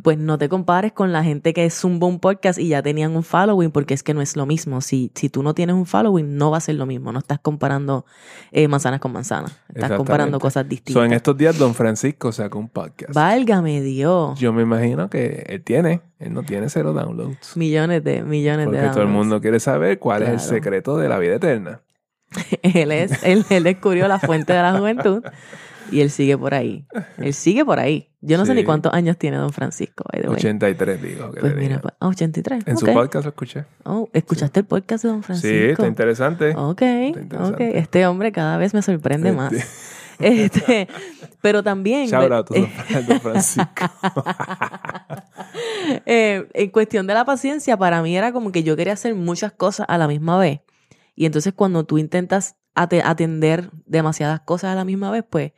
Pues 0.04 0.18
no 0.18 0.38
te 0.38 0.50
compares 0.50 0.92
con 0.92 1.12
la 1.14 1.24
gente 1.24 1.54
que 1.54 1.70
zumba 1.70 2.08
un 2.08 2.20
podcast 2.20 2.60
y 2.60 2.68
ya 2.68 2.82
tenían 2.82 3.16
un 3.16 3.24
following, 3.24 3.72
porque 3.72 3.94
es 3.94 4.04
que 4.04 4.14
no 4.14 4.22
es 4.22 4.36
lo 4.36 4.46
mismo. 4.46 4.82
Si, 4.82 5.12
si 5.16 5.30
tú 5.30 5.44
no 5.44 5.54
tienes 5.54 5.76
un 5.76 5.86
following, 5.86 6.36
no 6.36 6.52
va 6.52 6.58
a 6.58 6.62
ser 6.62 6.76
lo 6.76 6.86
mismo. 6.86 7.12
No 7.12 7.20
estás 7.20 7.40
comparando 7.40 8.06
eh, 8.52 8.68
manzanas 8.68 9.00
con 9.00 9.14
manzanas. 9.14 9.58
Estás 9.74 9.94
comparando 9.94 10.40
cosas 10.40 10.64
So, 10.64 10.70
distintas. 10.70 11.06
en 11.06 11.14
estos 11.14 11.38
días, 11.38 11.58
Don 11.58 11.74
Francisco 11.74 12.32
sacó 12.32 12.60
un 12.60 12.70
podcast. 12.70 13.14
Válgame 13.14 13.82
Dios. 13.82 14.40
Yo 14.40 14.52
me 14.54 14.64
imagino 14.64 15.10
que 15.10 15.46
él 15.48 15.64
tiene, 15.64 16.02
él 16.20 16.34
no 16.34 16.44
tiene 16.44 16.70
cero 16.70 16.94
downloads. 16.94 17.56
Millones 17.56 18.04
de, 18.04 18.24
millones 18.24 18.66
Porque 18.66 18.82
de 18.82 18.90
todo 18.90 19.04
el 19.04 19.10
mundo 19.10 19.42
quiere 19.42 19.60
saber 19.60 20.00
cuál 20.00 20.24
es 20.24 20.30
el 20.30 20.40
secreto 20.40 20.98
de 20.98 21.08
la 21.10 21.18
vida 21.18 21.36
eterna. 21.36 21.82
él, 22.62 22.92
es, 22.92 23.24
él, 23.24 23.46
él 23.50 23.64
descubrió 23.64 24.08
la 24.08 24.20
fuente 24.20 24.54
de 24.54 24.62
la 24.62 24.78
juventud 24.78 25.24
y 25.92 26.02
él 26.02 26.10
sigue 26.10 26.38
por 26.38 26.54
ahí. 26.54 26.86
Él 27.18 27.34
sigue 27.34 27.66
por 27.66 27.80
ahí. 27.80 28.10
Yo 28.22 28.38
no 28.38 28.46
sé 28.46 28.54
ni 28.54 28.64
cuántos 28.64 28.94
años 28.94 29.18
tiene 29.18 29.38
Don 29.38 29.52
Francisco, 29.52 30.04
by 30.12 30.22
the 30.22 30.28
way. 30.30 30.38
83 30.38 31.02
dijo 31.02 31.32
que 31.32 31.40
Pues 31.42 31.56
mira, 31.56 31.82
pues, 31.82 31.94
ah, 32.00 32.08
83. 32.08 32.64
En 32.68 32.78
su 32.78 32.86
podcast 32.86 33.26
lo 33.26 33.30
escuché. 33.30 33.66
Oh, 33.84 34.08
¿Escuchaste 34.14 34.60
el 34.62 34.66
podcast 34.68 35.04
de 35.04 35.10
Don 35.10 35.24
Francisco? 35.24 35.50
Sí, 35.50 35.64
está 35.72 35.88
interesante. 35.88 36.54
Ok, 36.56 36.82
interesante. 36.82 37.70
ok. 37.70 37.76
Este 37.76 38.06
hombre 38.08 38.32
cada 38.32 38.58
vez 38.58 38.74
me 38.74 38.82
sorprende 38.82 39.30
Este- 39.30 39.38
más. 39.42 39.54
Este, 40.20 40.88
pero 41.42 41.64
también... 41.64 42.08
Shout 42.08 42.32
out 42.32 42.48
to 42.48 42.54
eh, 42.54 42.70
Don- 43.08 43.20
Francisco. 43.22 43.66
eh, 46.06 46.48
en 46.54 46.70
cuestión 46.70 47.08
de 47.08 47.14
la 47.14 47.26
paciencia, 47.26 47.78
para 47.78 48.02
mí 48.02 48.16
era 48.16 48.32
como 48.32 48.52
que 48.52 48.64
yo 48.64 48.76
quería 48.76 48.94
hacer 48.94 49.16
muchas 49.16 49.52
cosas 49.52 49.86
a 49.90 49.98
la 49.98 50.08
misma 50.08 50.38
vez. 50.38 50.62
Y 51.16 51.26
entonces 51.26 51.54
cuando 51.54 51.86
tú 51.86 51.98
intentas 51.98 52.56
ate- 52.76 53.02
atender 53.04 53.70
demasiadas 53.86 54.42
cosas 54.42 54.72
a 54.72 54.76
la 54.76 54.86
misma 54.86 55.12
vez, 55.12 55.24
pues 55.30 55.52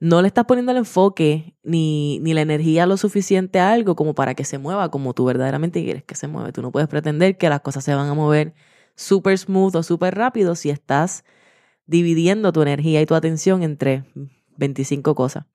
no 0.00 0.22
le 0.22 0.28
estás 0.28 0.44
poniendo 0.44 0.72
el 0.72 0.78
enfoque 0.78 1.54
ni, 1.62 2.20
ni 2.20 2.32
la 2.32 2.42
energía 2.42 2.86
lo 2.86 2.96
suficiente 2.96 3.58
a 3.58 3.72
algo 3.72 3.96
como 3.96 4.14
para 4.14 4.34
que 4.34 4.44
se 4.44 4.58
mueva 4.58 4.90
como 4.90 5.12
tú 5.12 5.24
verdaderamente 5.24 5.82
quieres 5.82 6.04
que 6.04 6.14
se 6.14 6.28
mueva. 6.28 6.52
Tú 6.52 6.62
no 6.62 6.70
puedes 6.70 6.88
pretender 6.88 7.36
que 7.36 7.48
las 7.48 7.60
cosas 7.60 7.84
se 7.84 7.94
van 7.94 8.08
a 8.08 8.14
mover 8.14 8.54
súper 8.94 9.36
smooth 9.36 9.74
o 9.76 9.82
súper 9.82 10.14
rápido 10.14 10.54
si 10.54 10.70
estás 10.70 11.24
dividiendo 11.86 12.52
tu 12.52 12.62
energía 12.62 13.00
y 13.00 13.06
tu 13.06 13.14
atención 13.14 13.62
entre 13.62 14.04
25 14.56 15.14
cosas. 15.14 15.46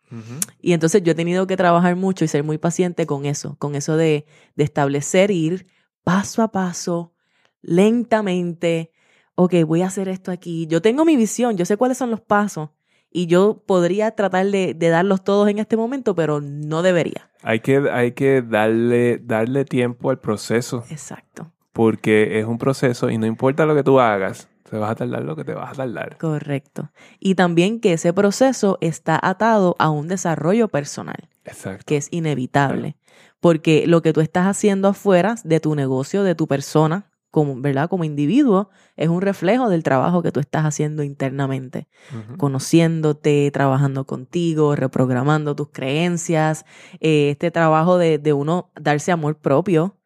Y 0.62 0.74
entonces 0.74 1.02
yo 1.02 1.14
he 1.14 1.16
tenido 1.16 1.48
que 1.48 1.58
trabajar 1.58 1.96
mucho 1.96 2.24
y 2.24 2.28
ser 2.28 2.44
muy 2.44 2.60
paciente 2.60 3.08
con 3.08 3.26
eso, 3.26 3.56
con 3.58 3.74
eso 3.74 3.98
de, 3.98 4.26
de 4.56 4.64
establecer, 4.64 5.32
ir 5.32 5.66
paso 6.04 6.44
a 6.44 6.52
paso, 6.52 7.14
lentamente. 7.62 8.92
Ok, 9.34 9.56
voy 9.66 9.82
a 9.82 9.88
hacer 9.88 10.10
esto 10.10 10.32
aquí. 10.32 10.68
Yo 10.68 10.84
tengo 10.84 11.04
mi 11.04 11.16
visión, 11.16 11.58
yo 11.58 11.66
sé 11.66 11.78
cuáles 11.78 11.98
son 11.98 12.12
los 12.12 12.22
pasos 12.22 12.70
Y 13.14 13.28
yo 13.28 13.62
podría 13.66 14.12
tratar 14.12 14.48
de, 14.48 14.74
de 14.74 14.90
darlos 14.90 15.24
todos 15.24 15.48
en 15.48 15.60
este 15.60 15.78
momento, 15.78 16.16
pero 16.16 16.42
no 16.42 16.82
debería. 16.82 17.30
Hay 17.44 17.60
que, 17.60 17.90
hay 17.92 18.14
que 18.14 18.42
darle, 18.42 19.20
darle 19.20 19.66
tiempo 19.66 20.10
al 20.10 20.20
proceso. 20.20 20.84
Exacto. 20.90 21.52
Porque 21.72 22.40
es 22.40 22.46
un 22.46 22.58
proceso 22.58 23.10
y 23.10 23.18
no 23.18 23.28
importa 23.28 23.66
lo 23.66 23.76
que 23.76 23.84
tú 23.84 24.00
hagas, 24.00 24.50
te 24.70 24.78
vas 24.78 24.92
a 24.92 24.96
tardar 24.96 25.24
lo 25.24 25.36
que 25.36 25.44
te 25.44 25.54
vas 25.54 25.74
a 25.74 25.76
tardar. 25.76 26.18
Correcto. 26.18 26.92
Y 27.20 27.36
también 27.36 27.80
que 27.80 27.94
ese 27.94 28.14
proceso 28.14 28.80
está 28.82 29.20
atado 29.22 29.76
a 29.78 29.92
un 29.92 30.08
desarrollo 30.08 30.68
personal. 30.68 31.30
Exacto. 31.46 31.84
Que 31.86 31.98
es 31.98 32.08
inevitable. 32.10 32.96
Porque 33.40 33.86
lo 33.86 34.02
que 34.02 34.14
tú 34.14 34.22
estás 34.22 34.48
haciendo 34.48 34.88
afuera 34.88 35.36
de 35.44 35.60
tu 35.60 35.76
negocio, 35.76 36.24
de 36.24 36.34
tu 36.34 36.48
persona, 36.48 37.12
como, 37.34 37.60
¿verdad? 37.60 37.90
Como 37.90 38.04
individuo, 38.04 38.70
es 38.96 39.10
un 39.10 39.20
reflejo 39.20 39.68
del 39.68 39.82
trabajo 39.82 40.22
que 40.22 40.32
tú 40.32 40.40
estás 40.40 40.66
haciendo 40.66 41.02
internamente, 41.02 41.88
Ujú. 42.12 42.38
conociéndote, 42.38 43.50
trabajando 43.50 44.06
contigo, 44.06 44.76
reprogramando 44.76 45.56
tus 45.56 45.70
creencias, 45.70 46.64
eh, 47.00 47.32
este 47.32 47.50
trabajo 47.50 47.98
de, 47.98 48.20
de 48.20 48.34
uno 48.34 48.70
darse 48.80 49.12
amor 49.12 49.36
propio 49.40 49.98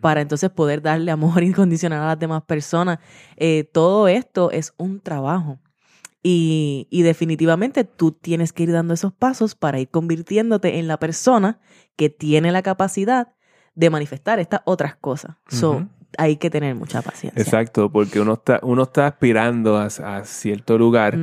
para 0.00 0.22
entonces 0.22 0.50
poder 0.50 0.82
darle 0.82 1.12
amor 1.12 1.42
incondicional 1.44 2.02
a 2.02 2.06
las 2.06 2.18
demás 2.18 2.42
personas. 2.42 2.98
Eh, 3.36 3.62
todo 3.62 4.08
esto 4.08 4.50
es 4.50 4.74
un 4.76 4.98
trabajo. 4.98 5.60
Y, 6.20 6.88
y 6.90 7.02
definitivamente 7.02 7.84
tú 7.84 8.10
tienes 8.10 8.52
que 8.52 8.64
ir 8.64 8.72
dando 8.72 8.94
esos 8.94 9.12
pasos 9.12 9.54
para 9.54 9.78
ir 9.78 9.88
convirtiéndote 9.88 10.80
en 10.80 10.88
la 10.88 10.98
persona 10.98 11.60
que 11.94 12.10
tiene 12.10 12.50
la 12.50 12.62
capacidad 12.62 13.28
de 13.76 13.88
manifestar 13.88 14.40
estas 14.40 14.62
otras 14.64 14.96
cosas. 14.96 15.36
So, 15.48 15.70
Ujú. 15.76 15.88
Hay 16.18 16.36
que 16.36 16.50
tener 16.50 16.74
mucha 16.74 17.02
paciencia. 17.02 17.42
Exacto, 17.42 17.90
porque 17.90 18.20
uno 18.20 18.34
está, 18.34 18.60
uno 18.62 18.82
está 18.84 19.06
aspirando 19.06 19.76
a, 19.78 19.86
a 19.86 20.24
cierto 20.24 20.78
lugar 20.78 21.16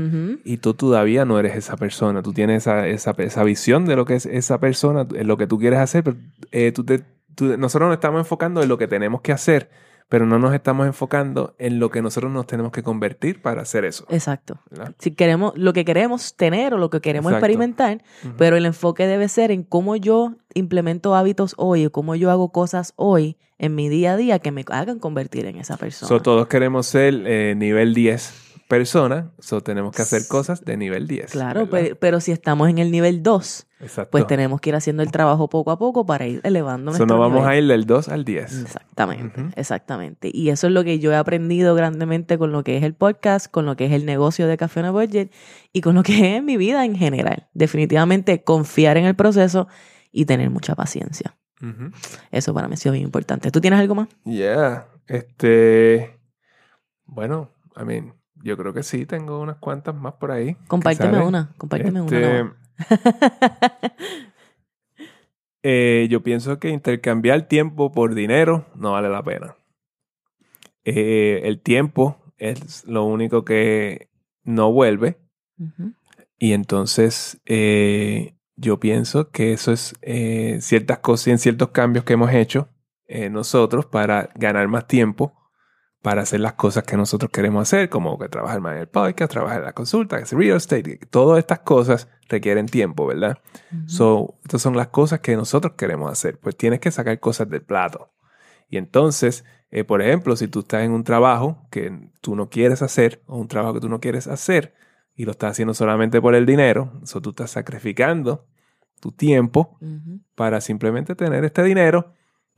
y 0.44 0.58
tú 0.58 0.74
todavía 0.74 1.26
no 1.26 1.40
eres 1.40 1.56
esa 1.56 1.78
persona. 1.78 2.22
Tú 2.22 2.34
tienes 2.34 2.64
esa, 2.64 2.88
esa, 2.88 3.14
esa 3.18 3.44
visión 3.44 3.86
de 3.86 3.96
lo 3.96 4.06
que 4.06 4.16
es 4.16 4.26
esa 4.26 4.60
persona, 4.60 5.06
lo 5.24 5.38
que 5.38 5.48
tú 5.48 5.60
quieres 5.60 5.80
hacer, 5.80 6.04
pero 6.04 6.18
eh, 6.52 6.72
tú 6.72 6.84
te- 6.84 7.04
tú- 7.36 7.58
nosotros 7.58 7.88
nos 7.90 7.96
estamos 7.98 8.20
enfocando 8.20 8.62
en 8.64 8.70
lo 8.70 8.78
que 8.78 8.88
tenemos 8.88 9.22
que 9.22 9.32
hacer, 9.32 9.70
pero 10.10 10.26
no 10.26 10.40
nos 10.40 10.54
estamos 10.56 10.88
enfocando 10.88 11.56
en 11.60 11.80
lo 11.80 11.92
que 11.92 12.02
nosotros 12.02 12.32
nos 12.32 12.48
tenemos 12.48 12.72
que 12.72 12.82
convertir 12.82 13.42
para 13.42 13.62
hacer 13.62 13.86
eso. 13.86 14.06
Exacto. 14.10 14.60
¿verdad? 14.72 14.96
Si 14.98 15.12
queremos, 15.12 15.54
lo 15.56 15.72
que 15.72 15.86
queremos 15.86 16.36
tener 16.36 16.74
o 16.74 16.78
lo 16.78 16.90
que 16.90 17.00
queremos 17.00 17.32
Exacto. 17.32 17.46
experimentar, 17.46 18.04
pero 18.38 18.58
el 18.58 18.66
enfoque 18.66 19.06
debe 19.06 19.30
ser 19.30 19.52
en 19.52 19.64
cómo 19.64 19.96
yo 19.96 20.34
implemento 20.56 21.16
hábitos 21.16 21.54
hoy 21.58 21.86
o 21.86 21.92
cómo 21.92 22.16
yo 22.16 22.32
hago 22.32 22.52
cosas 22.52 22.94
hoy 22.96 23.38
en 23.60 23.76
mi 23.76 23.88
día 23.88 24.14
a 24.14 24.18
día 24.18 24.40
que 24.40 24.52
me 24.52 24.66
hagan 24.68 24.98
convertir 24.98 25.46
en 25.46 25.58
esa 25.58 25.78
persona. 25.78 26.08
So, 26.08 26.22
todos 26.22 26.48
queremos 26.48 26.88
ser 26.88 27.14
eh, 27.26 27.54
nivel 27.56 27.94
10 27.94 28.49
personas, 28.70 29.26
so 29.40 29.62
tenemos 29.62 29.94
que 29.96 30.04
hacer 30.04 30.28
cosas 30.28 30.64
de 30.64 30.78
nivel 30.78 31.08
10. 31.08 31.32
claro, 31.32 31.68
pero, 31.70 31.96
pero 31.98 32.22
si 32.22 32.32
estamos 32.32 32.70
en 32.70 32.78
el 32.78 32.92
nivel 32.92 33.24
2, 33.24 33.68
Exacto. 33.82 34.12
pues 34.12 34.28
tenemos 34.28 34.62
que 34.62 34.70
ir 34.70 34.76
haciendo 34.76 35.02
el 35.04 35.12
trabajo 35.12 35.50
poco 35.50 35.72
a 35.72 35.80
poco 35.80 36.06
para 36.06 36.28
ir 36.28 36.40
elevando 36.44 36.92
So, 36.94 37.00
nuestro 37.00 37.16
no 37.18 37.20
vamos 37.20 37.40
nivel. 37.42 37.50
a 37.52 37.58
ir 37.58 37.68
del 37.68 37.86
2 37.86 38.10
al 38.10 38.24
10. 38.26 38.62
Exactamente, 38.62 39.42
exactamente. 39.56 40.30
Y 40.32 40.50
eso 40.50 40.68
es 40.68 40.74
lo 40.74 40.84
que 40.84 41.00
yo 41.00 41.12
he 41.12 41.16
aprendido 41.16 41.74
grandemente 41.74 42.38
con 42.38 42.52
lo 42.52 42.64
que 42.64 42.78
es 42.78 42.84
el 42.84 42.94
podcast, 42.94 43.50
con 43.52 43.66
lo 43.66 43.76
que 43.76 43.88
es 43.88 43.92
el 43.92 44.06
negocio 44.06 44.48
de 44.48 44.56
Café 44.56 44.82
a 44.82 44.92
Budget 44.92 45.34
y 45.74 45.82
con 45.82 45.96
lo 45.96 46.04
que 46.04 46.14
es 46.38 46.44
mi 46.44 46.56
vida 46.56 46.86
en 46.86 46.96
general. 46.96 47.50
Definitivamente 47.54 48.44
confiar 48.44 48.98
en 48.98 49.06
el 49.06 49.16
proceso 49.16 49.68
y 50.12 50.26
tener 50.26 50.52
mucha 50.52 50.76
paciencia. 50.76 51.36
Eso 52.32 52.54
para 52.54 52.68
mí 52.68 52.76
ha 52.76 52.78
sido 52.78 52.94
bien 52.94 53.04
importante. 53.04 53.50
¿Tú 53.52 53.60
tienes 53.60 53.80
algo 53.80 53.96
más? 53.96 54.08
Yeah, 54.24 54.88
este, 55.08 56.20
bueno, 57.06 57.52
I 57.76 57.84
mean, 57.84 58.14
yo 58.44 58.58
creo 58.58 58.74
que 58.74 58.84
sí, 58.84 59.06
tengo 59.06 59.40
unas 59.40 59.58
cuantas 59.58 59.96
más 59.96 60.14
por 60.14 60.32
ahí. 60.32 60.56
Compárteme 60.68 61.20
una, 61.20 61.54
compárteme 61.58 62.00
Este, 62.00 62.18
una. 62.18 62.38
nomás. 62.40 62.56
eh, 65.64 66.08
yo 66.10 66.24
pienso 66.24 66.60
que 66.60 66.70
intercambiar 66.70 67.48
tiempo 67.48 67.92
por 67.92 68.16
dinero 68.16 68.66
no 68.76 68.94
vale 68.94 69.10
la 69.10 69.24
pena. 69.24 69.56
Eh, 70.86 71.42
el 71.44 71.60
tiempo 71.62 72.18
es 72.38 72.86
lo 72.86 73.04
único 73.04 73.44
que 73.44 74.10
no 74.44 74.72
vuelve 74.72 75.18
y 76.38 76.54
entonces 76.54 77.40
eh, 77.46 78.34
yo 78.56 78.80
pienso 78.80 79.30
que 79.30 79.52
eso 79.52 79.74
es 79.74 79.94
eh, 80.02 80.58
ciertas 80.62 81.00
cosas 81.00 81.28
y 81.28 81.32
en 81.32 81.38
ciertos 81.38 81.70
cambios 81.70 82.06
que 82.06 82.14
hemos 82.14 82.32
hecho 82.34 82.70
nosotros 83.32 83.88
para 83.88 84.30
ganar 84.36 84.68
más 84.68 84.86
tiempo 84.86 85.34
para 86.02 86.22
hacer 86.22 86.40
las 86.40 86.54
cosas 86.54 86.84
que 86.84 86.96
nosotros 86.96 87.32
queremos 87.32 87.64
hacer, 87.64 87.90
como 87.90 88.18
que 88.18 88.30
trabajar 88.30 88.62
más 88.62 88.76
en 88.76 88.82
el 88.82 88.88
podcast, 88.88 89.32
trabajar 89.32 89.60
en 89.60 89.66
la 89.66 89.74
consulta, 89.74 90.16
hacer 90.16 90.38
real 90.38 90.58
estate. 90.58 91.00
Todas 91.10 91.40
estas 91.40 91.60
cosas 91.60 92.08
requieren 92.30 92.68
tiempo, 92.68 93.06
¿verdad? 93.06 93.40
Ujú. 93.72 93.90
So, 93.90 94.40
estas 94.44 94.62
son 94.62 94.78
las 94.78 94.88
cosas 94.88 95.20
que 95.20 95.36
nosotros 95.36 95.74
queremos 95.78 96.12
hacer. 96.12 96.40
Pues 96.40 96.56
tienes 96.56 96.80
que 96.80 96.92
sacar 96.92 97.20
cosas 97.20 97.50
del 97.50 97.64
plato. 97.64 98.14
Y 98.70 98.78
entonces, 98.78 99.44
eh, 99.72 99.84
por 99.84 100.02
ejemplo, 100.02 100.36
si 100.36 100.48
tú 100.48 100.60
estás 100.60 100.84
en 100.84 100.92
un 100.92 101.04
trabajo 101.04 101.68
que 101.70 102.10
tú 102.22 102.36
no 102.36 102.50
quieres 102.50 102.82
hacer 102.82 103.22
o 103.26 103.38
un 103.38 103.48
trabajo 103.48 103.74
que 103.74 103.82
tú 103.82 103.90
no 103.90 104.00
quieres 104.00 104.28
hacer 104.28 104.76
y 105.16 105.26
lo 105.26 105.32
estás 105.32 105.52
haciendo 105.52 105.74
solamente 105.74 106.22
por 106.22 106.34
el 106.34 106.46
dinero, 106.46 106.94
eso 107.04 107.20
tú 107.20 107.32
estás 107.32 107.52
sacrificando 107.52 108.46
tu 109.02 109.12
tiempo 109.12 109.78
para 110.36 110.62
simplemente 110.62 111.16
tener 111.16 111.44
este 111.44 111.64
dinero 111.64 112.14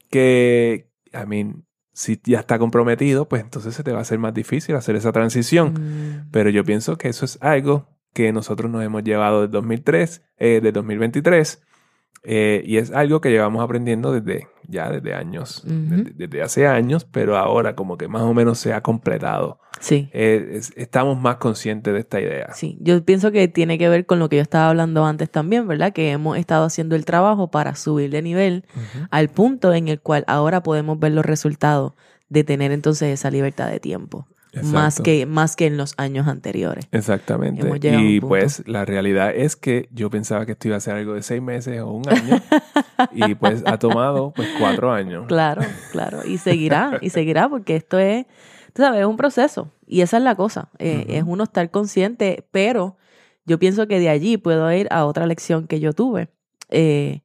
que, 0.10 0.92
I 1.14 1.26
mean, 1.26 1.66
si 1.94 2.20
ya 2.24 2.40
está 2.40 2.58
comprometido, 2.58 3.28
pues 3.28 3.42
entonces 3.42 3.76
se 3.76 3.84
te 3.84 3.92
va 3.92 4.00
a 4.00 4.02
hacer 4.02 4.20
más 4.20 4.34
difícil 4.34 4.76
hacer 4.76 4.96
esa 4.96 5.12
transición. 5.12 5.74
Mm. 5.74 6.30
Pero 6.32 6.50
yo 6.50 6.64
pienso 6.64 6.98
que 6.98 7.10
eso 7.10 7.26
es 7.26 7.38
algo 7.42 7.88
que 8.14 8.32
nosotros 8.34 8.70
nos 8.72 8.84
hemos 8.84 9.04
llevado 9.04 9.42
del 9.42 9.52
2003, 9.52 10.22
eh, 10.38 10.60
del 10.62 10.74
2023, 10.74 11.62
eh, 12.24 12.64
y 12.66 12.78
es 12.78 12.92
algo 12.92 13.22
que 13.22 13.30
llevamos 13.30 13.64
aprendiendo 13.64 14.12
desde 14.12 14.48
ya 14.72 14.90
desde 14.90 15.14
años, 15.14 15.62
desde, 15.66 16.12
desde 16.16 16.42
hace 16.42 16.66
años, 16.68 17.06
pero 17.06 17.38
ahora 17.38 17.76
como 17.76 17.98
que 17.98 18.08
más 18.08 18.24
o 18.24 18.34
menos 18.34 18.58
se 18.58 18.74
ha 18.74 18.82
completado. 18.82 19.60
Sí. 19.80 20.10
Eh, 20.14 20.50
es- 20.54 20.72
estamos 20.76 21.20
más 21.20 21.36
conscientes 21.38 21.94
de 21.94 22.00
esta 22.00 22.20
idea. 22.20 22.54
Sí, 22.54 22.78
yo 22.82 23.04
pienso 23.04 23.32
que 23.32 23.48
tiene 23.48 23.78
que 23.78 23.90
ver 23.90 24.06
con 24.06 24.20
lo 24.20 24.30
que 24.30 24.38
yo 24.38 24.42
estaba 24.42 24.70
hablando 24.70 25.06
antes 25.06 25.30
también, 25.30 25.68
¿verdad? 25.68 25.94
Que 25.94 26.12
hemos 26.12 26.38
estado 26.38 26.66
haciendo 26.66 26.96
el 26.96 27.06
trabajo 27.06 27.52
para 27.52 27.76
subir 27.76 28.10
de 28.12 28.22
nivel 28.22 28.66
al 29.12 29.30
punto 29.30 29.74
en 29.74 29.88
el 29.88 30.00
cual 30.00 30.24
ahora 30.28 30.64
podemos 30.64 31.00
ver 31.00 31.12
los 31.12 31.26
resultados 31.26 31.94
de 32.30 32.44
tener 32.44 32.72
entonces 32.72 33.10
esa 33.14 33.30
libertad 33.30 33.70
de 33.70 33.80
tiempo, 33.80 34.28
más 34.64 35.00
que, 35.00 35.26
más 35.26 35.56
que 35.56 35.66
en 35.66 35.78
los 35.78 35.94
años 35.98 36.28
anteriores. 36.28 36.88
Exactamente. 36.92 37.68
Y 38.00 38.20
pues 38.20 38.68
la 38.68 38.86
realidad 38.86 39.34
es 39.34 39.56
que 39.56 39.88
yo 39.92 40.10
pensaba 40.10 40.46
que 40.46 40.54
esto 40.54 40.68
iba 40.68 40.78
a 40.78 40.82
ser 40.82 40.96
algo 40.96 41.14
de 41.14 41.24
seis 41.24 41.42
meses 41.42 41.80
o 41.82 41.92
un 41.92 42.08
año 42.10 42.42
y 43.14 43.36
pues 43.36 43.64
ha 43.66 43.78
tomado 43.78 44.34
pues 44.36 44.50
cuatro 44.60 44.92
años. 44.92 45.26
Claro, 45.28 45.62
claro. 45.92 46.26
Y 46.26 46.38
seguirá, 46.38 47.00
y 47.02 47.10
seguirá 47.10 47.50
porque 47.50 47.76
esto 47.76 47.98
es, 48.00 48.26
tú 48.74 48.82
sabes, 48.82 49.02
es 49.02 49.06
un 49.06 49.18
proceso. 49.18 49.72
Y 49.88 50.02
esa 50.02 50.18
es 50.18 50.24
la 50.24 50.36
cosa. 50.36 50.70
eh. 50.80 51.06
Es 51.08 51.24
uno 51.26 51.44
estar 51.44 51.70
consciente, 51.72 52.48
pero 52.52 52.98
yo 53.46 53.60
pienso 53.60 53.88
que 53.88 54.00
de 54.00 54.10
allí 54.10 54.38
puedo 54.38 54.72
ir 54.72 54.88
a 54.92 55.06
otra 55.06 55.26
lección 55.26 55.68
que 55.68 55.80
yo 55.80 55.94
tuve. 55.94 56.30
Eh, 56.70 57.22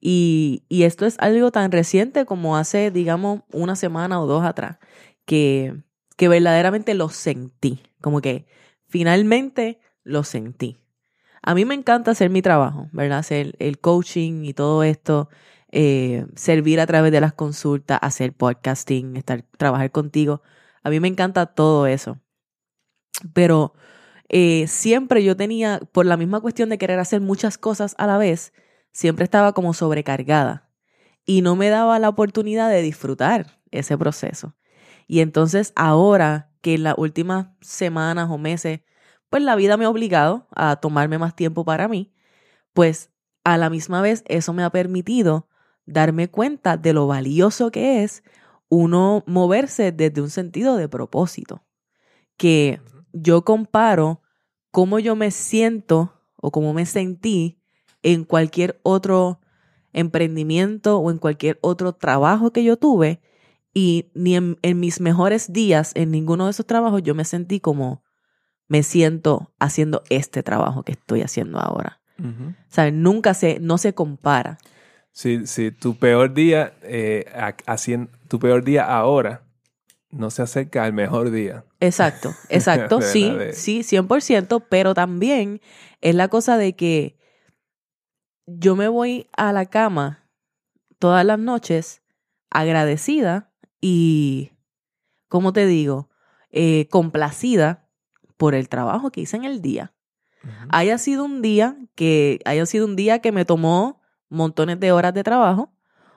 y, 0.00 0.64
y 0.68 0.82
esto 0.82 1.06
es 1.06 1.16
algo 1.20 1.52
tan 1.52 1.70
reciente 1.70 2.24
como 2.26 2.56
hace, 2.56 2.90
digamos, 2.90 3.42
una 3.52 3.76
semana 3.76 4.20
o 4.20 4.26
dos 4.26 4.44
atrás, 4.44 4.78
que, 5.24 5.76
que 6.16 6.28
verdaderamente 6.28 6.94
lo 6.94 7.08
sentí. 7.08 7.82
Como 8.00 8.20
que 8.20 8.46
finalmente 8.88 9.80
lo 10.04 10.24
sentí. 10.24 10.78
A 11.42 11.54
mí 11.54 11.64
me 11.64 11.74
encanta 11.74 12.12
hacer 12.12 12.30
mi 12.30 12.42
trabajo, 12.42 12.88
¿verdad? 12.92 13.18
Hacer 13.18 13.56
el 13.58 13.78
coaching 13.80 14.44
y 14.44 14.54
todo 14.54 14.84
esto, 14.84 15.28
eh, 15.72 16.26
servir 16.36 16.80
a 16.80 16.86
través 16.86 17.10
de 17.10 17.20
las 17.20 17.32
consultas, 17.32 17.98
hacer 18.02 18.32
podcasting, 18.32 19.16
estar, 19.16 19.42
trabajar 19.56 19.90
contigo. 19.90 20.42
A 20.84 20.90
mí 20.90 21.00
me 21.00 21.08
encanta 21.08 21.46
todo 21.46 21.86
eso. 21.86 22.18
Pero 23.34 23.74
eh, 24.28 24.66
siempre 24.68 25.24
yo 25.24 25.36
tenía, 25.36 25.80
por 25.92 26.06
la 26.06 26.16
misma 26.16 26.40
cuestión 26.40 26.68
de 26.68 26.78
querer 26.78 26.98
hacer 26.98 27.20
muchas 27.20 27.58
cosas 27.58 27.94
a 27.98 28.06
la 28.06 28.18
vez, 28.18 28.52
siempre 28.92 29.24
estaba 29.24 29.52
como 29.52 29.74
sobrecargada 29.74 30.68
y 31.24 31.42
no 31.42 31.56
me 31.56 31.68
daba 31.68 31.98
la 31.98 32.08
oportunidad 32.08 32.70
de 32.70 32.82
disfrutar 32.82 33.58
ese 33.70 33.96
proceso. 33.98 34.54
Y 35.12 35.20
entonces 35.20 35.74
ahora 35.76 36.48
que 36.62 36.72
en 36.72 36.84
las 36.84 36.94
últimas 36.96 37.48
semanas 37.60 38.30
o 38.30 38.38
meses, 38.38 38.80
pues 39.28 39.42
la 39.42 39.56
vida 39.56 39.76
me 39.76 39.84
ha 39.84 39.90
obligado 39.90 40.46
a 40.56 40.76
tomarme 40.76 41.18
más 41.18 41.36
tiempo 41.36 41.66
para 41.66 41.86
mí, 41.86 42.14
pues 42.72 43.10
a 43.44 43.58
la 43.58 43.68
misma 43.68 44.00
vez 44.00 44.24
eso 44.26 44.54
me 44.54 44.64
ha 44.64 44.70
permitido 44.70 45.48
darme 45.84 46.30
cuenta 46.30 46.78
de 46.78 46.94
lo 46.94 47.06
valioso 47.06 47.70
que 47.70 48.02
es 48.02 48.24
uno 48.70 49.22
moverse 49.26 49.92
desde 49.92 50.22
un 50.22 50.30
sentido 50.30 50.76
de 50.76 50.88
propósito. 50.88 51.62
Que 52.38 52.80
yo 53.12 53.44
comparo 53.44 54.22
cómo 54.70 54.98
yo 54.98 55.14
me 55.14 55.30
siento 55.30 56.22
o 56.36 56.50
cómo 56.50 56.72
me 56.72 56.86
sentí 56.86 57.60
en 58.02 58.24
cualquier 58.24 58.80
otro 58.82 59.40
emprendimiento 59.92 60.96
o 60.96 61.10
en 61.10 61.18
cualquier 61.18 61.58
otro 61.60 61.92
trabajo 61.92 62.50
que 62.50 62.64
yo 62.64 62.78
tuve 62.78 63.20
y 63.74 64.10
ni 64.14 64.36
en, 64.36 64.58
en 64.62 64.80
mis 64.80 65.00
mejores 65.00 65.52
días 65.52 65.92
en 65.94 66.10
ninguno 66.10 66.44
de 66.46 66.50
esos 66.50 66.66
trabajos 66.66 67.02
yo 67.02 67.14
me 67.14 67.24
sentí 67.24 67.60
como 67.60 68.02
me 68.68 68.82
siento 68.82 69.52
haciendo 69.58 70.02
este 70.10 70.42
trabajo 70.42 70.82
que 70.82 70.92
estoy 70.92 71.22
haciendo 71.22 71.58
ahora. 71.58 72.00
¿Sabes? 72.68 72.92
Nunca 72.94 73.34
se, 73.34 73.58
no 73.60 73.76
se 73.78 73.92
compara. 73.94 74.58
Si, 75.10 75.46
si 75.46 75.70
tu 75.72 75.96
peor 75.96 76.32
día, 76.32 76.74
eh, 76.82 77.26
a- 77.34 77.56
hacien- 77.66 78.08
tu 78.28 78.38
peor 78.38 78.64
día 78.64 78.84
ahora 78.84 79.42
no 80.10 80.30
se 80.30 80.42
acerca 80.42 80.84
al 80.84 80.92
mejor 80.92 81.30
día. 81.30 81.64
Exacto, 81.80 82.32
exacto, 82.48 83.00
sí, 83.02 83.30
de- 83.36 83.52
sí, 83.52 83.82
100%, 83.82 84.60
pero 84.68 84.94
también 84.94 85.60
es 86.00 86.14
la 86.14 86.28
cosa 86.28 86.56
de 86.56 86.74
que 86.74 87.16
yo 88.46 88.76
me 88.76 88.88
voy 88.88 89.28
a 89.36 89.52
la 89.52 89.66
cama 89.66 90.28
todas 90.98 91.24
las 91.24 91.38
noches 91.38 92.02
agradecida 92.50 93.51
y, 93.82 94.52
¿cómo 95.28 95.52
te 95.52 95.66
digo? 95.66 96.08
Eh, 96.50 96.86
complacida 96.90 97.88
por 98.38 98.54
el 98.54 98.68
trabajo 98.68 99.10
que 99.10 99.20
hice 99.20 99.36
en 99.36 99.44
el 99.44 99.60
día. 99.60 99.92
Haya 100.70 100.98
sido 100.98 101.24
un 101.24 101.42
día 101.42 101.76
que 101.94 102.40
haya 102.44 102.66
sido 102.66 102.86
un 102.86 102.96
día 102.96 103.20
que 103.20 103.30
me 103.30 103.44
tomó 103.44 104.00
montones 104.28 104.80
de 104.80 104.90
horas 104.90 105.14
de 105.14 105.22
trabajo 105.22 105.72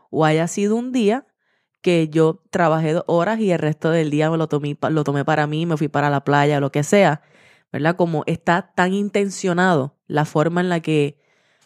o 0.09 0.25
haya 0.25 0.47
sido 0.47 0.75
un 0.75 0.91
día 0.91 1.27
que 1.81 2.09
yo 2.09 2.41
trabajé 2.49 2.93
dos 2.93 3.03
horas 3.05 3.39
y 3.39 3.51
el 3.51 3.59
resto 3.59 3.91
del 3.91 4.09
día 4.09 4.31
me 4.31 4.37
lo 4.37 4.47
tomé, 4.47 4.77
lo 4.89 5.03
tomé 5.03 5.23
para 5.23 5.45
mí, 5.45 5.67
me 5.67 5.77
fui 5.77 5.87
para 5.87 6.09
la 6.09 6.23
playa, 6.23 6.59
lo 6.59 6.71
que 6.71 6.83
sea, 6.83 7.21
¿verdad? 7.71 7.95
Como 7.95 8.23
está 8.25 8.73
tan 8.73 8.93
intencionado 8.93 9.95
la 10.07 10.25
forma 10.25 10.61
en 10.61 10.69
la 10.69 10.79
que 10.79 11.19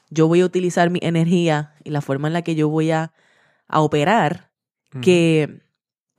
yo 0.10 0.28
voy 0.28 0.42
a 0.42 0.46
utilizar 0.46 0.90
mi 0.90 1.00
energía 1.02 1.76
y 1.86 1.92
la 1.92 2.02
forma 2.02 2.28
en 2.28 2.34
la 2.34 2.42
que 2.42 2.56
yo 2.56 2.68
voy 2.68 2.92
a, 2.92 3.14
a 3.70 3.80
operar, 3.80 4.52
que, 5.02 5.62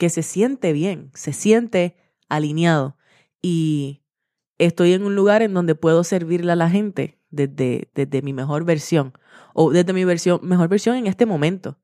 que 0.00 0.08
se 0.08 0.22
siente 0.22 0.72
bien, 0.72 1.10
se 1.12 1.34
siente 1.34 1.94
alineado 2.30 2.96
y 3.42 4.00
estoy 4.56 4.94
en 4.94 5.04
un 5.04 5.14
lugar 5.14 5.42
en 5.42 5.52
donde 5.52 5.74
puedo 5.74 6.04
servirle 6.04 6.52
a 6.52 6.56
la 6.56 6.70
gente 6.70 7.20
desde, 7.28 7.90
desde 7.94 8.22
mi 8.22 8.32
mejor 8.32 8.64
versión 8.64 9.12
o 9.52 9.70
desde 9.70 9.92
mi 9.92 10.06
versión, 10.06 10.40
mejor 10.42 10.68
versión 10.68 10.96
en 10.96 11.06
este 11.06 11.26
momento. 11.26 11.78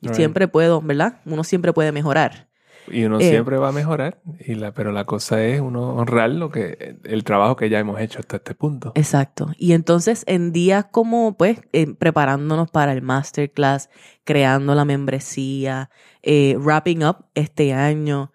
Y 0.00 0.08
Right. 0.08 0.16
siempre 0.16 0.48
puedo, 0.48 0.82
¿verdad? 0.82 1.20
Uno 1.26 1.44
siempre 1.44 1.72
puede 1.72 1.92
mejorar. 1.92 2.49
Y 2.90 3.04
uno 3.04 3.20
Eh, 3.20 3.28
siempre 3.30 3.56
va 3.56 3.68
a 3.68 3.72
mejorar, 3.72 4.20
y 4.38 4.54
la, 4.54 4.72
pero 4.72 4.92
la 4.92 5.04
cosa 5.04 5.42
es 5.44 5.60
uno 5.60 5.94
honrar 5.94 6.30
lo 6.30 6.50
que, 6.50 6.96
el 7.04 7.24
trabajo 7.24 7.56
que 7.56 7.68
ya 7.68 7.78
hemos 7.78 8.00
hecho 8.00 8.18
hasta 8.18 8.36
este 8.36 8.54
punto. 8.54 8.92
Exacto. 8.94 9.50
Y 9.56 9.72
entonces 9.72 10.24
en 10.26 10.52
días 10.52 10.86
como, 10.90 11.36
pues, 11.36 11.60
eh, 11.72 11.94
preparándonos 11.94 12.70
para 12.70 12.92
el 12.92 13.02
masterclass, 13.02 13.90
creando 14.24 14.74
la 14.74 14.84
membresía, 14.84 15.90
eh, 16.22 16.56
wrapping 16.58 17.04
up 17.04 17.26
este 17.34 17.72
año, 17.72 18.32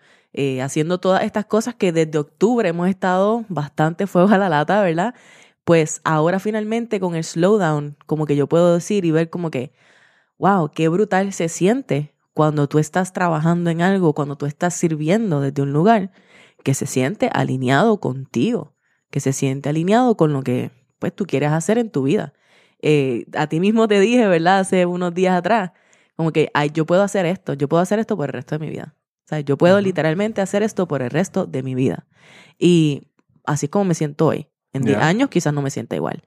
haciendo 0.62 1.00
todas 1.00 1.24
estas 1.24 1.46
cosas 1.46 1.76
que 1.76 1.94
desde 1.94 2.18
octubre 2.18 2.68
hemos 2.68 2.90
estado 2.90 3.46
bastante 3.48 4.06
fuego 4.06 4.30
a 4.34 4.38
la 4.38 4.50
lata, 4.50 4.82
¿verdad? 4.84 5.16
Pues 5.64 6.02
ahora 6.04 6.40
finalmente 6.40 7.00
con 7.00 7.16
el 7.16 7.24
slowdown, 7.24 7.96
como 8.06 8.26
que 8.26 8.36
yo 8.36 8.48
puedo 8.48 8.74
decir 8.74 9.06
y 9.06 9.12
ver 9.12 9.30
como 9.30 9.50
que, 9.50 9.72
wow, 10.38 10.70
qué 10.76 10.90
brutal 10.90 11.32
se 11.32 11.48
siente 11.48 12.15
cuando 12.36 12.68
tú 12.68 12.80
estás 12.80 13.14
trabajando 13.14 13.70
en 13.70 13.82
algo, 13.82 14.12
cuando 14.14 14.36
tú 14.36 14.46
estás 14.46 14.74
sirviendo 14.74 15.40
desde 15.40 15.62
un 15.62 15.72
lugar 15.72 16.12
que 16.64 16.74
se 16.74 16.86
siente 16.86 17.30
alineado 17.34 18.02
contigo, 18.02 18.76
que 19.10 19.22
se 19.22 19.32
siente 19.32 19.70
alineado 19.70 20.18
con 20.18 20.34
lo 20.34 20.44
que 20.44 20.70
pues 21.00 21.16
tú 21.16 21.26
quieres 21.26 21.52
hacer 21.54 21.78
en 21.78 21.90
tu 21.90 22.04
vida. 22.04 22.34
Eh, 22.82 23.26
a 23.38 23.48
ti 23.48 23.62
mismo 23.62 23.88
te 23.88 24.02
dije, 24.02 24.28
¿verdad? 24.28 24.60
Hace 24.60 24.86
unos 24.86 25.14
días 25.14 25.34
atrás, 25.34 25.72
como 26.18 26.34
que, 26.34 26.52
ay, 26.54 26.72
yo 26.74 26.86
puedo 26.86 27.04
hacer 27.04 27.26
esto, 27.26 27.54
yo 27.54 27.70
puedo 27.70 27.82
hacer 27.82 28.00
esto 28.00 28.18
por 28.18 28.28
el 28.28 28.34
resto 28.34 28.56
de 28.60 28.66
mi 28.66 28.70
vida. 28.70 28.96
O 29.24 29.28
sea, 29.30 29.40
yo 29.40 29.58
puedo 29.58 29.80
literalmente 29.80 30.42
hacer 30.42 30.62
esto 30.62 30.90
por 30.90 31.02
el 31.02 31.12
resto 31.12 31.46
de 31.46 31.64
mi 31.64 31.74
vida. 31.74 32.06
Y 32.60 33.08
así 33.46 33.68
es 33.68 33.70
como 33.70 33.86
me 33.86 33.96
siento 33.96 34.28
hoy. 34.28 34.50
En 34.74 34.84
10 34.84 34.98
Ya. 34.98 35.08
años 35.08 35.30
quizás 35.30 35.54
no 35.54 35.62
me 35.62 35.70
sienta 35.70 35.96
igual. 35.96 36.24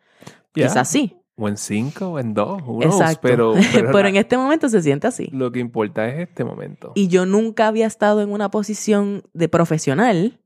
Quizás 0.54 0.88
sí. 0.88 1.17
O 1.38 1.48
en 1.48 1.56
cinco, 1.56 2.08
o 2.08 2.18
en 2.18 2.34
dos, 2.34 2.60
knows, 2.62 2.84
Exacto. 2.84 3.20
Pero, 3.22 3.54
Pero, 3.72 4.08
en 4.08 4.16
este 4.16 4.36
momento 4.36 4.68
se 4.68 4.82
siente 4.82 5.06
así. 5.06 5.28
lo 5.32 5.52
que 5.52 5.60
importa 5.60 6.08
es 6.08 6.28
este 6.28 6.44
momento. 6.44 6.92
Y 6.96 7.08
yo 7.08 7.26
nunca 7.26 7.68
había 7.68 7.86
estado 7.86 8.22
en 8.22 8.30
una 8.30 8.50
posición 8.50 9.22
de 9.32 9.48
profesional 9.48 10.40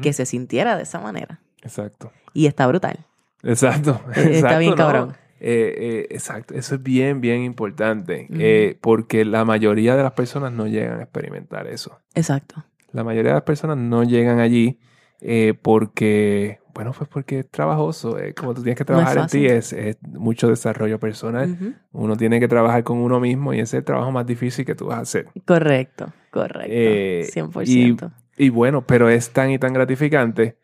que 0.00 0.12
se 0.12 0.26
sintiera 0.26 0.76
de 0.76 0.84
esa 0.84 1.00
manera. 1.00 1.40
Exacto. 1.62 2.12
Y 2.34 2.46
está 2.46 2.66
brutal. 2.66 3.06
Exacto. 3.42 4.00
Está 4.14 4.30
exacto, 4.30 4.58
bien 4.58 4.70
¿no? 4.70 4.76
cabrón. 4.76 5.16
Eh, 5.40 5.74
eh, 5.76 6.06
exacto. 6.10 6.54
Eso 6.54 6.76
es 6.76 6.82
bien, 6.82 7.20
bien 7.20 7.42
importante. 7.42 8.28
Eh, 8.30 8.78
porque 8.80 9.24
la 9.24 9.44
mayoría 9.44 9.96
de 9.96 10.04
las 10.04 10.12
personas 10.12 10.52
no 10.52 10.68
llegan 10.68 11.00
a 11.00 11.02
experimentar 11.02 11.66
eso. 11.66 11.98
Exacto. 12.14 12.64
La 12.92 13.02
mayoría 13.02 13.30
de 13.30 13.36
las 13.36 13.44
personas 13.44 13.76
no 13.76 14.04
llegan 14.04 14.38
allí 14.38 14.78
porque, 15.62 16.60
bueno, 16.74 16.92
pues 16.96 17.08
porque 17.08 17.40
es 17.40 17.50
trabajoso. 17.50 18.18
eh, 18.18 18.34
como 18.34 18.54
tú 18.54 18.62
tienes 18.62 18.76
que 18.78 18.84
No 18.84 18.86
trabajar 18.86 19.18
en 19.18 19.26
ti, 19.26 19.46
es, 19.46 19.72
es 19.72 19.96
mucho 20.02 20.48
desarrollo 20.48 20.98
personal. 20.98 21.56
Uno 21.92 22.16
tiene 22.16 22.40
que 22.40 22.48
trabajar 22.48 22.84
con 22.84 22.98
uno 22.98 23.20
mismo 23.20 23.52
y 23.54 23.56
ese 23.60 23.76
es 23.76 23.80
el 23.80 23.84
trabajo 23.84 24.10
más 24.10 24.26
difícil 24.26 24.64
que 24.64 24.74
tú 24.74 24.86
vas 24.86 24.98
a 24.98 25.02
hacer. 25.02 25.26
Correcto, 25.44 26.12
correcto. 26.30 26.70
Eh, 26.70 27.28
100%. 27.32 28.10
Y 28.36 28.48
bueno, 28.48 28.86
pero 28.86 29.08
es 29.08 29.30
tan 29.30 29.50
y 29.50 29.58
tan 29.58 29.72
gratificante 29.72 30.56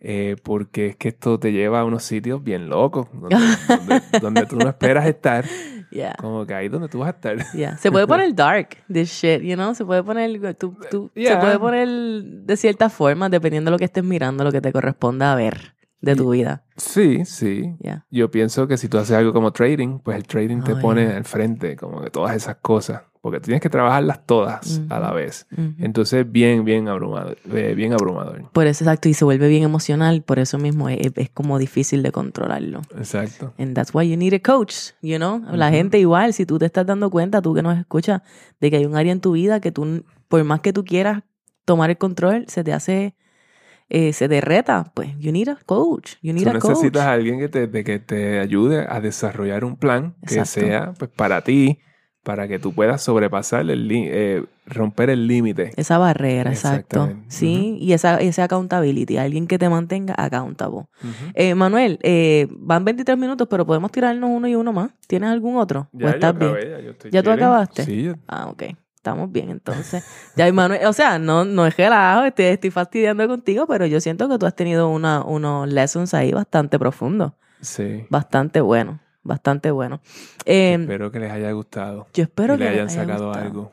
eh, 0.00 0.36
porque 0.42 0.86
es 0.86 0.96
que 0.96 1.08
esto 1.08 1.38
te 1.38 1.52
lleva 1.52 1.80
a 1.80 1.84
unos 1.84 2.02
sitios 2.04 2.42
bien 2.42 2.68
locos, 2.70 3.06
donde, 3.12 3.36
donde- 3.68 4.00
donde 4.20 4.46
tú 4.46 4.56
no 4.56 4.68
esperas 4.68 5.06
estar, 5.06 5.44
Yeah, 5.90 6.14
como 6.20 6.46
que 6.46 6.54
ahí 6.54 6.68
donde 6.68 6.88
tú 6.88 7.00
vas 7.00 7.08
a 7.08 7.10
estar. 7.10 7.36
yeah. 7.54 7.76
Se 7.78 7.90
puede 7.90 8.06
poner 8.06 8.34
dark, 8.34 8.76
this 8.92 9.10
shit, 9.10 9.42
you 9.42 9.54
know? 9.56 9.74
Se 9.74 9.84
puede 9.84 10.02
poner, 10.02 10.54
tú, 10.56 10.76
tú- 10.90 11.10
se 11.14 11.36
puede 11.36 11.58
poner 11.58 11.88
de 11.88 12.56
cierta 12.56 12.88
forma, 12.88 13.28
dependiendo 13.28 13.70
de 13.70 13.72
lo 13.72 13.78
que 13.78 13.86
estés 13.86 14.04
mirando, 14.04 14.44
lo 14.44 14.52
que 14.52 14.60
te 14.60 14.72
corresponda 14.72 15.32
a 15.32 15.36
ver 15.36 15.74
de 16.00 16.16
tu 16.16 16.30
vida. 16.30 16.62
Sí, 16.76 17.24
sí. 17.26 17.74
Yeah. 17.80 18.06
Yo 18.10 18.30
pienso 18.30 18.66
que 18.66 18.76
si 18.78 18.88
tú 18.88 18.98
haces 18.98 19.16
algo 19.16 19.32
como 19.32 19.52
trading, 19.52 19.98
pues 19.98 20.16
el 20.16 20.26
trading 20.26 20.62
te 20.62 20.72
Oh, 20.72 20.78
pone 20.80 21.06
al 21.08 21.24
frente, 21.24 21.76
como 21.76 22.00
que 22.02 22.10
todas 22.10 22.34
esas 22.36 22.56
cosas, 22.56 23.02
porque 23.20 23.40
tienes 23.40 23.60
que 23.60 23.68
trabajarlas 23.68 24.24
todas 24.24 24.80
a 24.88 24.98
la 24.98 25.12
vez. 25.12 25.46
Entonces, 25.78 26.30
bien, 26.30 26.64
bien 26.64 26.88
abrumador, 26.88 27.36
eh, 27.52 27.74
bien 27.76 27.92
abrumador. 27.92 28.50
Por 28.52 28.66
eso, 28.66 28.84
exacto, 28.84 29.08
y 29.08 29.14
se 29.14 29.24
vuelve 29.24 29.48
bien 29.48 29.62
emocional, 29.62 30.22
por 30.22 30.38
eso 30.38 30.58
mismo 30.58 30.88
es, 30.88 31.12
es 31.14 31.30
como 31.30 31.58
difícil 31.58 32.02
de 32.02 32.12
controlarlo. 32.12 32.80
Exacto. 32.96 33.52
And 33.58 33.74
that's 33.74 33.94
why 33.94 34.08
you 34.08 34.16
need 34.16 34.32
a 34.32 34.40
coach, 34.40 34.92
you 35.02 35.16
know? 35.18 35.42
La 35.52 35.70
gente 35.70 35.98
igual, 35.98 36.32
si 36.32 36.46
tú 36.46 36.58
te 36.58 36.66
estás 36.66 36.86
dando 36.86 37.10
cuenta, 37.10 37.42
tú 37.42 37.54
que 37.54 37.62
nos 37.62 37.78
escuchas, 37.78 38.22
de 38.60 38.70
que 38.70 38.78
hay 38.78 38.86
un 38.86 38.96
área 38.96 39.12
en 39.12 39.20
tu 39.20 39.32
vida 39.32 39.60
que 39.60 39.70
tú, 39.70 40.04
por 40.28 40.42
más 40.44 40.60
que 40.60 40.72
tú 40.72 40.84
quieras 40.84 41.22
tomar 41.66 41.90
el 41.90 41.98
control, 41.98 42.46
se 42.48 42.64
te 42.64 42.72
hace, 42.72 43.14
eh, 43.90 44.12
se 44.14 44.28
te 44.28 44.40
reta, 44.40 44.92
pues 44.94 45.10
you 45.18 45.30
need 45.30 45.48
a 45.48 45.58
coach, 45.66 46.12
you 46.22 46.32
need 46.32 46.44
Tú 46.44 46.50
a 46.50 46.58
coach. 46.58 46.70
necesitas 46.70 47.02
a 47.02 47.12
alguien 47.12 47.38
que 47.38 47.48
te, 47.48 47.66
de 47.66 47.84
que 47.84 47.98
te 47.98 48.38
ayude 48.38 48.86
a 48.88 49.00
desarrollar 49.00 49.64
un 49.64 49.76
plan 49.76 50.14
que 50.26 50.44
sea 50.46 50.94
pues, 50.98 51.10
para 51.14 51.42
ti, 51.42 51.80
para 52.22 52.46
que 52.48 52.58
tú 52.58 52.72
puedas 52.74 53.02
sobrepasar 53.02 53.68
el 53.70 53.90
eh, 53.90 54.44
romper 54.66 55.10
el 55.10 55.26
límite. 55.26 55.72
Esa 55.76 55.98
barrera, 55.98 56.50
exacto. 56.50 57.10
Sí, 57.28 57.78
y 57.80 57.92
esa, 57.92 58.18
esa 58.20 58.44
accountability, 58.44 59.16
alguien 59.16 59.46
que 59.46 59.58
te 59.58 59.68
mantenga 59.68 60.14
accountable. 60.16 60.86
Eh, 61.34 61.54
Manuel, 61.54 61.98
eh, 62.02 62.46
van 62.50 62.84
23 62.84 63.16
minutos, 63.16 63.48
pero 63.48 63.64
podemos 63.66 63.90
tirarnos 63.90 64.28
uno 64.30 64.46
y 64.48 64.54
uno 64.54 64.72
más. 64.72 64.90
¿Tienes 65.06 65.30
algún 65.30 65.56
otro? 65.56 65.88
¿O 65.92 65.98
Ya, 65.98 66.08
yo 66.10 66.14
estás 66.14 66.38
bien? 66.38 66.52
ya, 66.70 66.80
yo 66.80 66.90
estoy 66.90 67.10
¿Ya 67.10 67.22
tú 67.22 67.30
acabaste? 67.30 67.84
Sí, 67.84 68.02
yo- 68.04 68.14
Ah, 68.28 68.48
ok. 68.50 68.64
Estamos 68.94 69.32
bien, 69.32 69.48
entonces. 69.48 70.04
Ya, 70.36 70.52
Manuel, 70.52 70.84
o 70.86 70.92
sea, 70.92 71.18
no, 71.18 71.46
no 71.46 71.64
es 71.66 71.74
relajo, 71.74 72.24
estoy, 72.26 72.44
estoy 72.46 72.70
fastidiando 72.70 73.26
contigo, 73.26 73.66
pero 73.66 73.86
yo 73.86 73.98
siento 73.98 74.28
que 74.28 74.36
tú 74.38 74.44
has 74.44 74.54
tenido 74.54 74.90
una, 74.90 75.24
unos 75.24 75.66
lessons 75.68 76.12
ahí 76.12 76.32
bastante 76.32 76.78
profundos. 76.78 77.32
sí. 77.62 78.04
Bastante 78.10 78.60
bueno, 78.60 79.00
bastante 79.22 79.70
bueno. 79.70 80.00
Eh, 80.44 80.76
Espero 80.80 81.10
que 81.10 81.18
les 81.20 81.30
haya 81.30 81.50
gustado. 81.52 82.06
yo 82.14 82.22
espero 82.24 82.56
que 82.56 82.64
les 82.64 82.72
hayan 82.72 82.88
haya 82.88 83.00
sacado 83.02 83.26
gustado. 83.26 83.44
algo. 83.46 83.72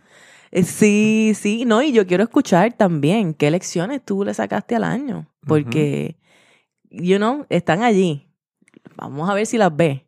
Eh, 0.51 0.63
Sí, 0.63 1.33
sí, 1.35 1.65
no, 1.65 1.81
y 1.81 1.91
yo 1.91 2.07
quiero 2.07 2.23
escuchar 2.23 2.73
también 2.73 3.33
qué 3.33 3.51
lecciones 3.51 4.01
tú 4.03 4.23
le 4.23 4.33
sacaste 4.33 4.75
al 4.75 4.83
año, 4.85 5.27
porque, 5.45 6.17
you 6.89 7.17
know, 7.17 7.45
están 7.49 7.83
allí. 7.83 8.29
Vamos 8.95 9.29
a 9.29 9.33
ver 9.33 9.45
si 9.45 9.57
las 9.57 9.75
ves, 9.75 10.01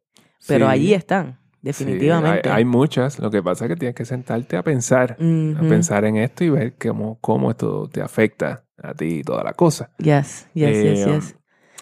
pero 0.47 0.65
Sí, 0.67 0.71
allí 0.71 0.93
están, 0.93 1.38
sí, 1.52 1.58
definitivamente. 1.62 2.49
hay, 2.49 2.58
hay 2.60 2.65
muchas. 2.65 3.19
Lo 3.19 3.30
que 3.30 3.43
pasa 3.43 3.65
es 3.65 3.69
que 3.69 3.75
tienes 3.75 3.95
que 3.95 4.06
sentarte 4.06 4.56
a 4.58 4.63
pensar, 4.63 5.17
a 5.19 5.62
pensar 5.62 6.06
en 6.06 6.15
esto 6.15 6.43
y 6.45 6.49
ver 6.49 6.73
cómo, 6.82 7.17
cómo 7.19 7.52
esto 7.52 7.88
te 7.89 8.02
afecta 8.02 8.63
a 8.82 8.93
ti 8.93 9.19
y 9.19 9.23
toda 9.23 9.43
la 9.43 9.54
cosa. 9.54 9.91
Yes, 9.97 10.47
yes, 10.54 10.69
yes, 10.84 11.08
Eh, 11.08 11.13
yes. 11.15 11.36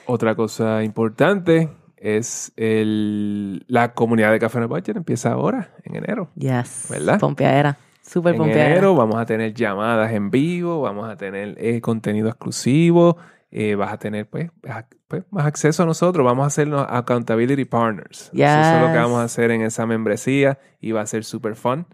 Otra 0.07 0.35
cosa 0.35 0.83
importante 0.83 1.69
es 1.97 2.51
el, 2.55 3.63
la 3.67 3.93
comunidad 3.93 4.31
de 4.31 4.39
Café 4.39 4.57
en 4.57 4.63
el 4.63 4.67
Budget 4.69 4.95
empieza 4.97 5.31
ahora, 5.31 5.71
en 5.83 5.95
enero. 5.95 6.29
Yes. 6.35 6.87
¿verdad? 6.89 7.19
Pompeadera. 7.19 7.77
Súper 8.01 8.33
En 8.35 8.37
pompeadera. 8.39 8.71
enero 8.71 8.95
vamos 8.95 9.17
a 9.17 9.25
tener 9.25 9.53
llamadas 9.53 10.11
en 10.13 10.31
vivo, 10.31 10.81
vamos 10.81 11.09
a 11.09 11.17
tener 11.17 11.55
eh, 11.59 11.81
contenido 11.81 12.29
exclusivo, 12.29 13.17
eh, 13.51 13.75
vas 13.75 13.93
a 13.93 13.97
tener 13.97 14.29
pues, 14.29 14.49
a- 14.67 14.85
pues, 15.07 15.23
más 15.31 15.45
acceso 15.45 15.83
a 15.83 15.85
nosotros. 15.85 16.25
Vamos 16.25 16.43
a 16.43 16.47
hacernos 16.47 16.85
accountability 16.89 17.63
partners. 17.65 18.29
Eso 18.33 18.43
es 18.43 18.81
lo 18.81 18.87
que 18.87 18.93
Yes. 18.93 19.01
vamos 19.03 19.19
a 19.19 19.23
hacer 19.23 19.51
en 19.51 19.61
esa 19.61 19.85
membresía 19.85 20.59
y 20.81 20.91
va 20.91 21.01
a 21.01 21.05
ser 21.07 21.23
super 21.23 21.55
fun. 21.55 21.85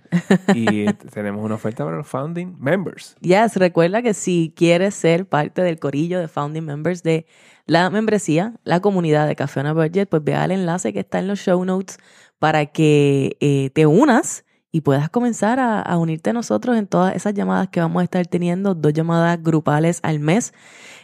y 0.56 0.86
tenemos 1.14 1.44
una 1.46 1.56
oferta 1.56 1.84
para 1.86 1.98
los 1.98 2.08
founding 2.08 2.56
members. 2.60 3.16
Yes, 3.22 3.56
recuerda 3.58 4.02
que 4.02 4.14
si 4.14 4.54
quieres 4.56 4.96
ser 4.96 5.28
parte 5.28 5.62
del 5.62 5.80
corillo 5.80 6.20
de 6.20 6.28
founding 6.28 6.64
members 6.66 7.04
de 7.04 7.26
la 7.66 7.90
membresía, 7.90 8.56
la 8.64 8.80
comunidad 8.82 9.28
de 9.28 9.36
Café 9.36 9.60
on 9.62 9.68
a 9.68 9.74
Budget, 9.74 10.10
pues 10.10 10.24
ve 10.24 10.36
al 10.36 10.52
enlace 10.52 10.92
que 10.92 11.00
está 11.02 11.20
en 11.20 11.28
los 11.28 11.40
show 11.40 11.64
notes 11.64 11.98
para 12.40 12.66
que 12.66 13.38
eh, 13.40 13.70
te 13.74 13.86
unas 13.86 14.44
y 14.74 14.82
puedas 14.82 15.08
comenzar 15.08 15.60
a, 15.60 15.80
a 15.80 15.98
unirte 16.00 16.32
a 16.32 16.34
nosotros 16.34 16.76
en 16.76 16.88
todas 16.88 17.16
esas 17.16 17.36
llamadas 17.36 17.70
que 17.70 17.80
vamos 17.80 18.02
a 18.02 18.04
estar 18.06 18.26
teniendo, 18.26 18.74
dos 18.74 18.92
llamadas 18.92 19.42
grupales 19.42 20.00
al 20.02 20.20
mes, 20.20 20.52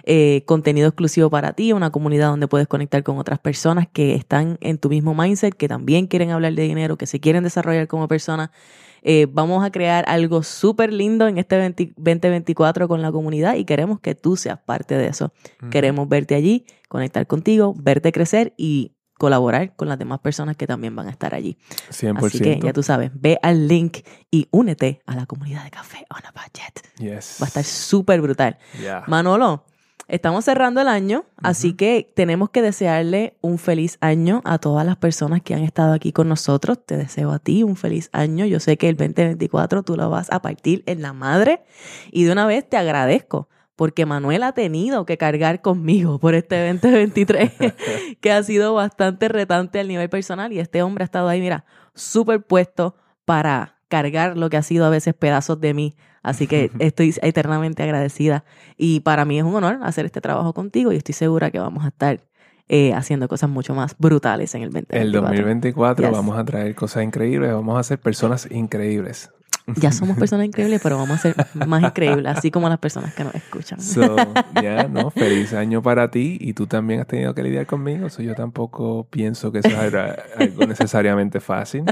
eh, 0.05 0.41
contenido 0.47 0.87
exclusivo 0.87 1.29
para 1.29 1.53
ti, 1.53 1.71
una 1.71 1.91
comunidad 1.91 2.29
donde 2.29 2.47
puedes 2.47 2.67
conectar 2.67 3.03
con 3.03 3.19
otras 3.19 3.37
personas 3.37 3.87
que 3.87 4.15
están 4.15 4.57
en 4.61 4.79
tu 4.79 4.89
mismo 4.89 5.13
mindset, 5.13 5.53
que 5.53 5.67
también 5.67 6.07
quieren 6.07 6.31
hablar 6.31 6.53
de 6.53 6.63
dinero, 6.63 6.97
que 6.97 7.05
se 7.05 7.19
quieren 7.19 7.43
desarrollar 7.43 7.87
como 7.87 8.07
personas. 8.07 8.49
Eh, 9.03 9.27
vamos 9.31 9.63
a 9.63 9.69
crear 9.69 10.03
algo 10.07 10.41
súper 10.41 10.91
lindo 10.91 11.27
en 11.27 11.37
este 11.37 11.55
20 11.55 11.93
2024 11.95 12.87
con 12.87 13.03
la 13.03 13.11
comunidad 13.11 13.53
y 13.53 13.65
queremos 13.65 13.99
que 13.99 14.15
tú 14.15 14.35
seas 14.35 14.57
parte 14.57 14.97
de 14.97 15.09
eso. 15.09 15.31
Queremos 15.69 16.09
verte 16.09 16.33
allí, 16.33 16.65
conectar 16.87 17.27
contigo, 17.27 17.75
verte 17.77 18.11
crecer 18.11 18.55
y 18.57 18.95
colaborar 19.19 19.75
con 19.75 19.89
las 19.89 19.99
demás 19.99 20.19
personas 20.21 20.55
que 20.55 20.65
también 20.65 20.95
van 20.95 21.07
a 21.07 21.11
estar 21.11 21.35
allí. 21.35 21.57
100%. 21.91 22.25
Así 22.25 22.39
que 22.39 22.59
ya 22.59 22.73
tú 22.73 22.81
sabes, 22.81 23.11
ve 23.13 23.37
al 23.43 23.67
link 23.67 23.97
y 24.31 24.47
únete 24.49 25.01
a 25.05 25.13
la 25.13 25.27
comunidad 25.27 25.65
de 25.65 25.69
Café 25.69 26.07
on 26.09 26.25
a 26.25 26.31
Budget. 26.31 26.81
Yes. 26.97 27.37
Va 27.39 27.45
a 27.45 27.49
estar 27.49 27.63
súper 27.63 28.21
brutal. 28.21 28.57
Manolo, 29.07 29.65
estamos 30.07 30.45
cerrando 30.45 30.79
el 30.79 30.87
año, 30.87 31.25
así 31.35 31.73
que 31.73 32.11
tenemos 32.15 32.49
que 32.49 32.61
desearle 32.61 33.37
un 33.41 33.57
feliz 33.57 33.97
año 33.99 34.41
a 34.45 34.57
todas 34.57 34.85
las 34.85 34.95
personas 34.95 35.41
que 35.41 35.53
han 35.53 35.63
estado 35.63 35.93
aquí 35.93 36.13
con 36.13 36.29
nosotros. 36.29 36.79
Te 36.85 36.95
deseo 36.95 37.31
a 37.31 37.39
ti 37.39 37.63
un 37.63 37.75
feliz 37.75 38.09
año. 38.13 38.45
Yo 38.45 38.61
sé 38.61 38.77
que 38.77 38.87
el 38.87 38.95
2024 38.95 39.83
tú 39.83 39.97
lo 39.97 40.09
vas 40.09 40.31
a 40.31 40.41
partir 40.41 40.81
en 40.85 41.01
la 41.01 41.11
madre 41.11 41.61
y 42.11 42.23
de 42.23 42.31
una 42.31 42.45
vez 42.45 42.67
te 42.67 42.77
agradezco. 42.77 43.49
Porque 43.79 44.05
Manuel 44.05 44.43
ha 44.43 44.51
tenido 44.51 45.05
que 45.05 45.17
cargar 45.17 45.61
conmigo 45.61 46.19
por 46.19 46.35
este 46.35 46.67
2023, 46.67 47.53
que 48.19 48.29
ha 48.29 48.43
sido 48.43 48.73
bastante 48.73 49.29
retante 49.29 49.79
al 49.79 49.87
nivel 49.87 50.09
personal. 50.09 50.51
Y 50.51 50.59
este 50.59 50.83
hombre 50.83 51.03
ha 51.03 51.05
estado 51.05 51.29
ahí, 51.29 51.39
mira, 51.39 51.63
súper 51.95 52.43
puesto 52.43 52.97
para 53.23 53.77
cargar 53.87 54.35
lo 54.35 54.49
que 54.49 54.57
ha 54.57 54.63
sido 54.63 54.85
a 54.85 54.89
veces 54.89 55.13
pedazos 55.13 55.61
de 55.61 55.73
mí. 55.73 55.95
Así 56.23 56.45
que 56.45 56.71
estoy 56.79 57.15
eternamente 57.21 57.81
agradecida. 57.81 58.43
Y 58.75 58.99
para 58.99 59.23
mí 59.23 59.39
es 59.39 59.45
un 59.45 59.55
honor 59.55 59.79
hacer 59.81 60.05
este 60.05 60.19
trabajo 60.19 60.53
contigo 60.53 60.91
y 60.91 60.97
estoy 60.97 61.13
segura 61.13 61.49
que 61.49 61.59
vamos 61.59 61.85
a 61.85 61.87
estar 61.87 62.19
eh, 62.67 62.93
haciendo 62.93 63.29
cosas 63.29 63.49
mucho 63.49 63.75
más 63.75 63.97
brutales 63.97 64.55
en 64.55 64.63
el 64.63 64.71
2024. 64.71 65.01
El 65.01 65.11
2024 65.37 66.05
Yes. 66.05 66.17
vamos 66.17 66.37
a 66.37 66.43
traer 66.43 66.75
cosas 66.75 67.05
increíbles, 67.05 67.53
vamos 67.53 67.79
a 67.79 67.83
ser 67.83 67.97
personas 67.97 68.45
increíbles. 68.51 69.31
Ya 69.75 69.91
somos 69.91 70.17
personas 70.17 70.45
increíbles, 70.47 70.79
pero 70.81 70.97
vamos 70.97 71.17
a 71.19 71.21
ser 71.21 71.35
más 71.67 71.83
increíbles, 71.83 72.25
así 72.37 72.51
como 72.51 72.69
las 72.69 72.79
personas 72.79 73.13
que 73.13 73.23
nos 73.23 73.35
escuchan. 73.35 73.79
So, 73.81 74.15
ya, 74.61 74.87
¿no? 74.87 75.11
Feliz 75.11 75.53
año 75.53 75.81
para 75.81 76.09
ti 76.11 76.37
y 76.39 76.53
tú 76.53 76.67
también 76.67 77.01
has 77.01 77.07
tenido 77.07 77.33
que 77.35 77.43
lidiar 77.43 77.65
conmigo. 77.65 78.09
So, 78.09 78.21
yo 78.21 78.35
tampoco 78.35 79.07
pienso 79.09 79.51
que 79.51 79.59
eso 79.59 79.81
era 79.81 80.15
algo 80.37 80.65
necesariamente 80.67 81.39
fácil. 81.39 81.83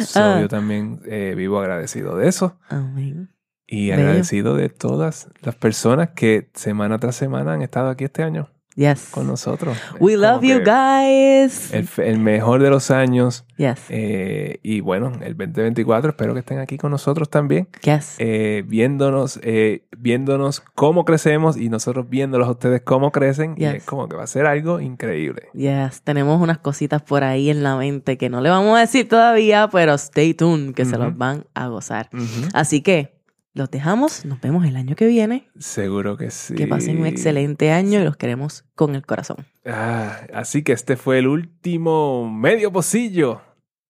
So, 0.00 0.20
Ah. 0.20 0.38
Yo 0.40 0.48
también 0.48 1.00
eh, 1.06 1.34
vivo 1.36 1.60
agradecido 1.60 2.16
de 2.16 2.28
eso 2.28 2.58
Amén. 2.68 3.30
y 3.66 3.90
Bello. 3.90 4.02
agradecido 4.02 4.56
de 4.56 4.68
todas 4.68 5.28
las 5.42 5.54
personas 5.54 6.10
que 6.10 6.50
semana 6.54 6.98
tras 6.98 7.14
semana 7.16 7.52
han 7.52 7.62
estado 7.62 7.88
aquí 7.90 8.04
este 8.04 8.22
año 8.24 8.48
Yes. 8.76 9.08
con 9.10 9.26
nosotros. 9.26 9.78
We 10.00 10.16
love 10.16 10.42
you 10.42 10.58
guys. 10.58 11.72
El, 11.72 11.88
el 11.98 12.18
mejor 12.18 12.60
de 12.62 12.70
los 12.70 12.90
años 12.90 13.44
Yes. 13.56 13.78
eh, 13.88 14.58
y 14.64 14.80
bueno, 14.80 15.12
el 15.22 15.36
2024 15.36 16.10
espero 16.10 16.34
que 16.34 16.40
estén 16.40 16.58
aquí 16.58 16.76
con 16.76 16.90
nosotros 16.90 17.30
también. 17.30 17.68
Yes. 17.82 18.16
eh, 18.18 18.64
viéndonos, 18.66 19.38
eh, 19.44 19.84
viéndonos 19.96 20.60
cómo 20.74 21.04
crecemos 21.04 21.56
y 21.56 21.68
nosotros 21.68 22.08
viéndolos 22.10 22.48
a 22.48 22.50
ustedes 22.52 22.82
cómo 22.82 23.12
crecen. 23.12 23.54
Y 23.56 23.64
es 23.64 23.84
como 23.84 24.08
que 24.08 24.16
va 24.16 24.24
a 24.24 24.26
ser 24.26 24.46
algo 24.46 24.80
increíble. 24.80 25.48
Yes, 25.54 26.02
tenemos 26.02 26.40
unas 26.40 26.58
cositas 26.58 27.00
por 27.02 27.22
ahí 27.22 27.50
en 27.50 27.62
la 27.62 27.76
mente 27.76 28.18
que 28.18 28.28
no 28.28 28.40
le 28.40 28.50
vamos 28.50 28.76
a 28.76 28.80
decir 28.80 29.08
todavía, 29.08 29.68
pero 29.70 29.94
stay 29.94 30.34
tuned, 30.34 30.74
que 30.74 30.84
se 30.84 30.98
los 30.98 31.16
van 31.16 31.46
a 31.54 31.68
gozar. 31.68 32.08
Así 32.52 32.82
que 32.82 33.13
los 33.54 33.70
dejamos, 33.70 34.24
nos 34.24 34.40
vemos 34.40 34.66
el 34.66 34.76
año 34.76 34.96
que 34.96 35.06
viene. 35.06 35.48
Seguro 35.58 36.16
que 36.16 36.30
sí. 36.30 36.54
Que 36.54 36.66
pasen 36.66 36.98
un 36.98 37.06
excelente 37.06 37.70
año 37.70 38.00
y 38.00 38.04
los 38.04 38.16
queremos 38.16 38.64
con 38.74 38.96
el 38.96 39.06
corazón. 39.06 39.46
Ah, 39.64 40.26
así 40.34 40.64
que 40.64 40.72
este 40.72 40.96
fue 40.96 41.20
el 41.20 41.28
último 41.28 42.28
medio 42.28 42.72
pocillo 42.72 43.42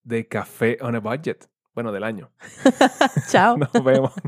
de 0.03 0.29
Café 0.29 0.77
on 0.83 0.95
a 0.95 1.01
Budget. 1.01 1.49
Bueno, 1.75 1.93
del 1.93 2.05
año. 2.05 2.31
Chao. 3.31 3.57
Nos 3.59 3.73
vemos. 3.83 4.13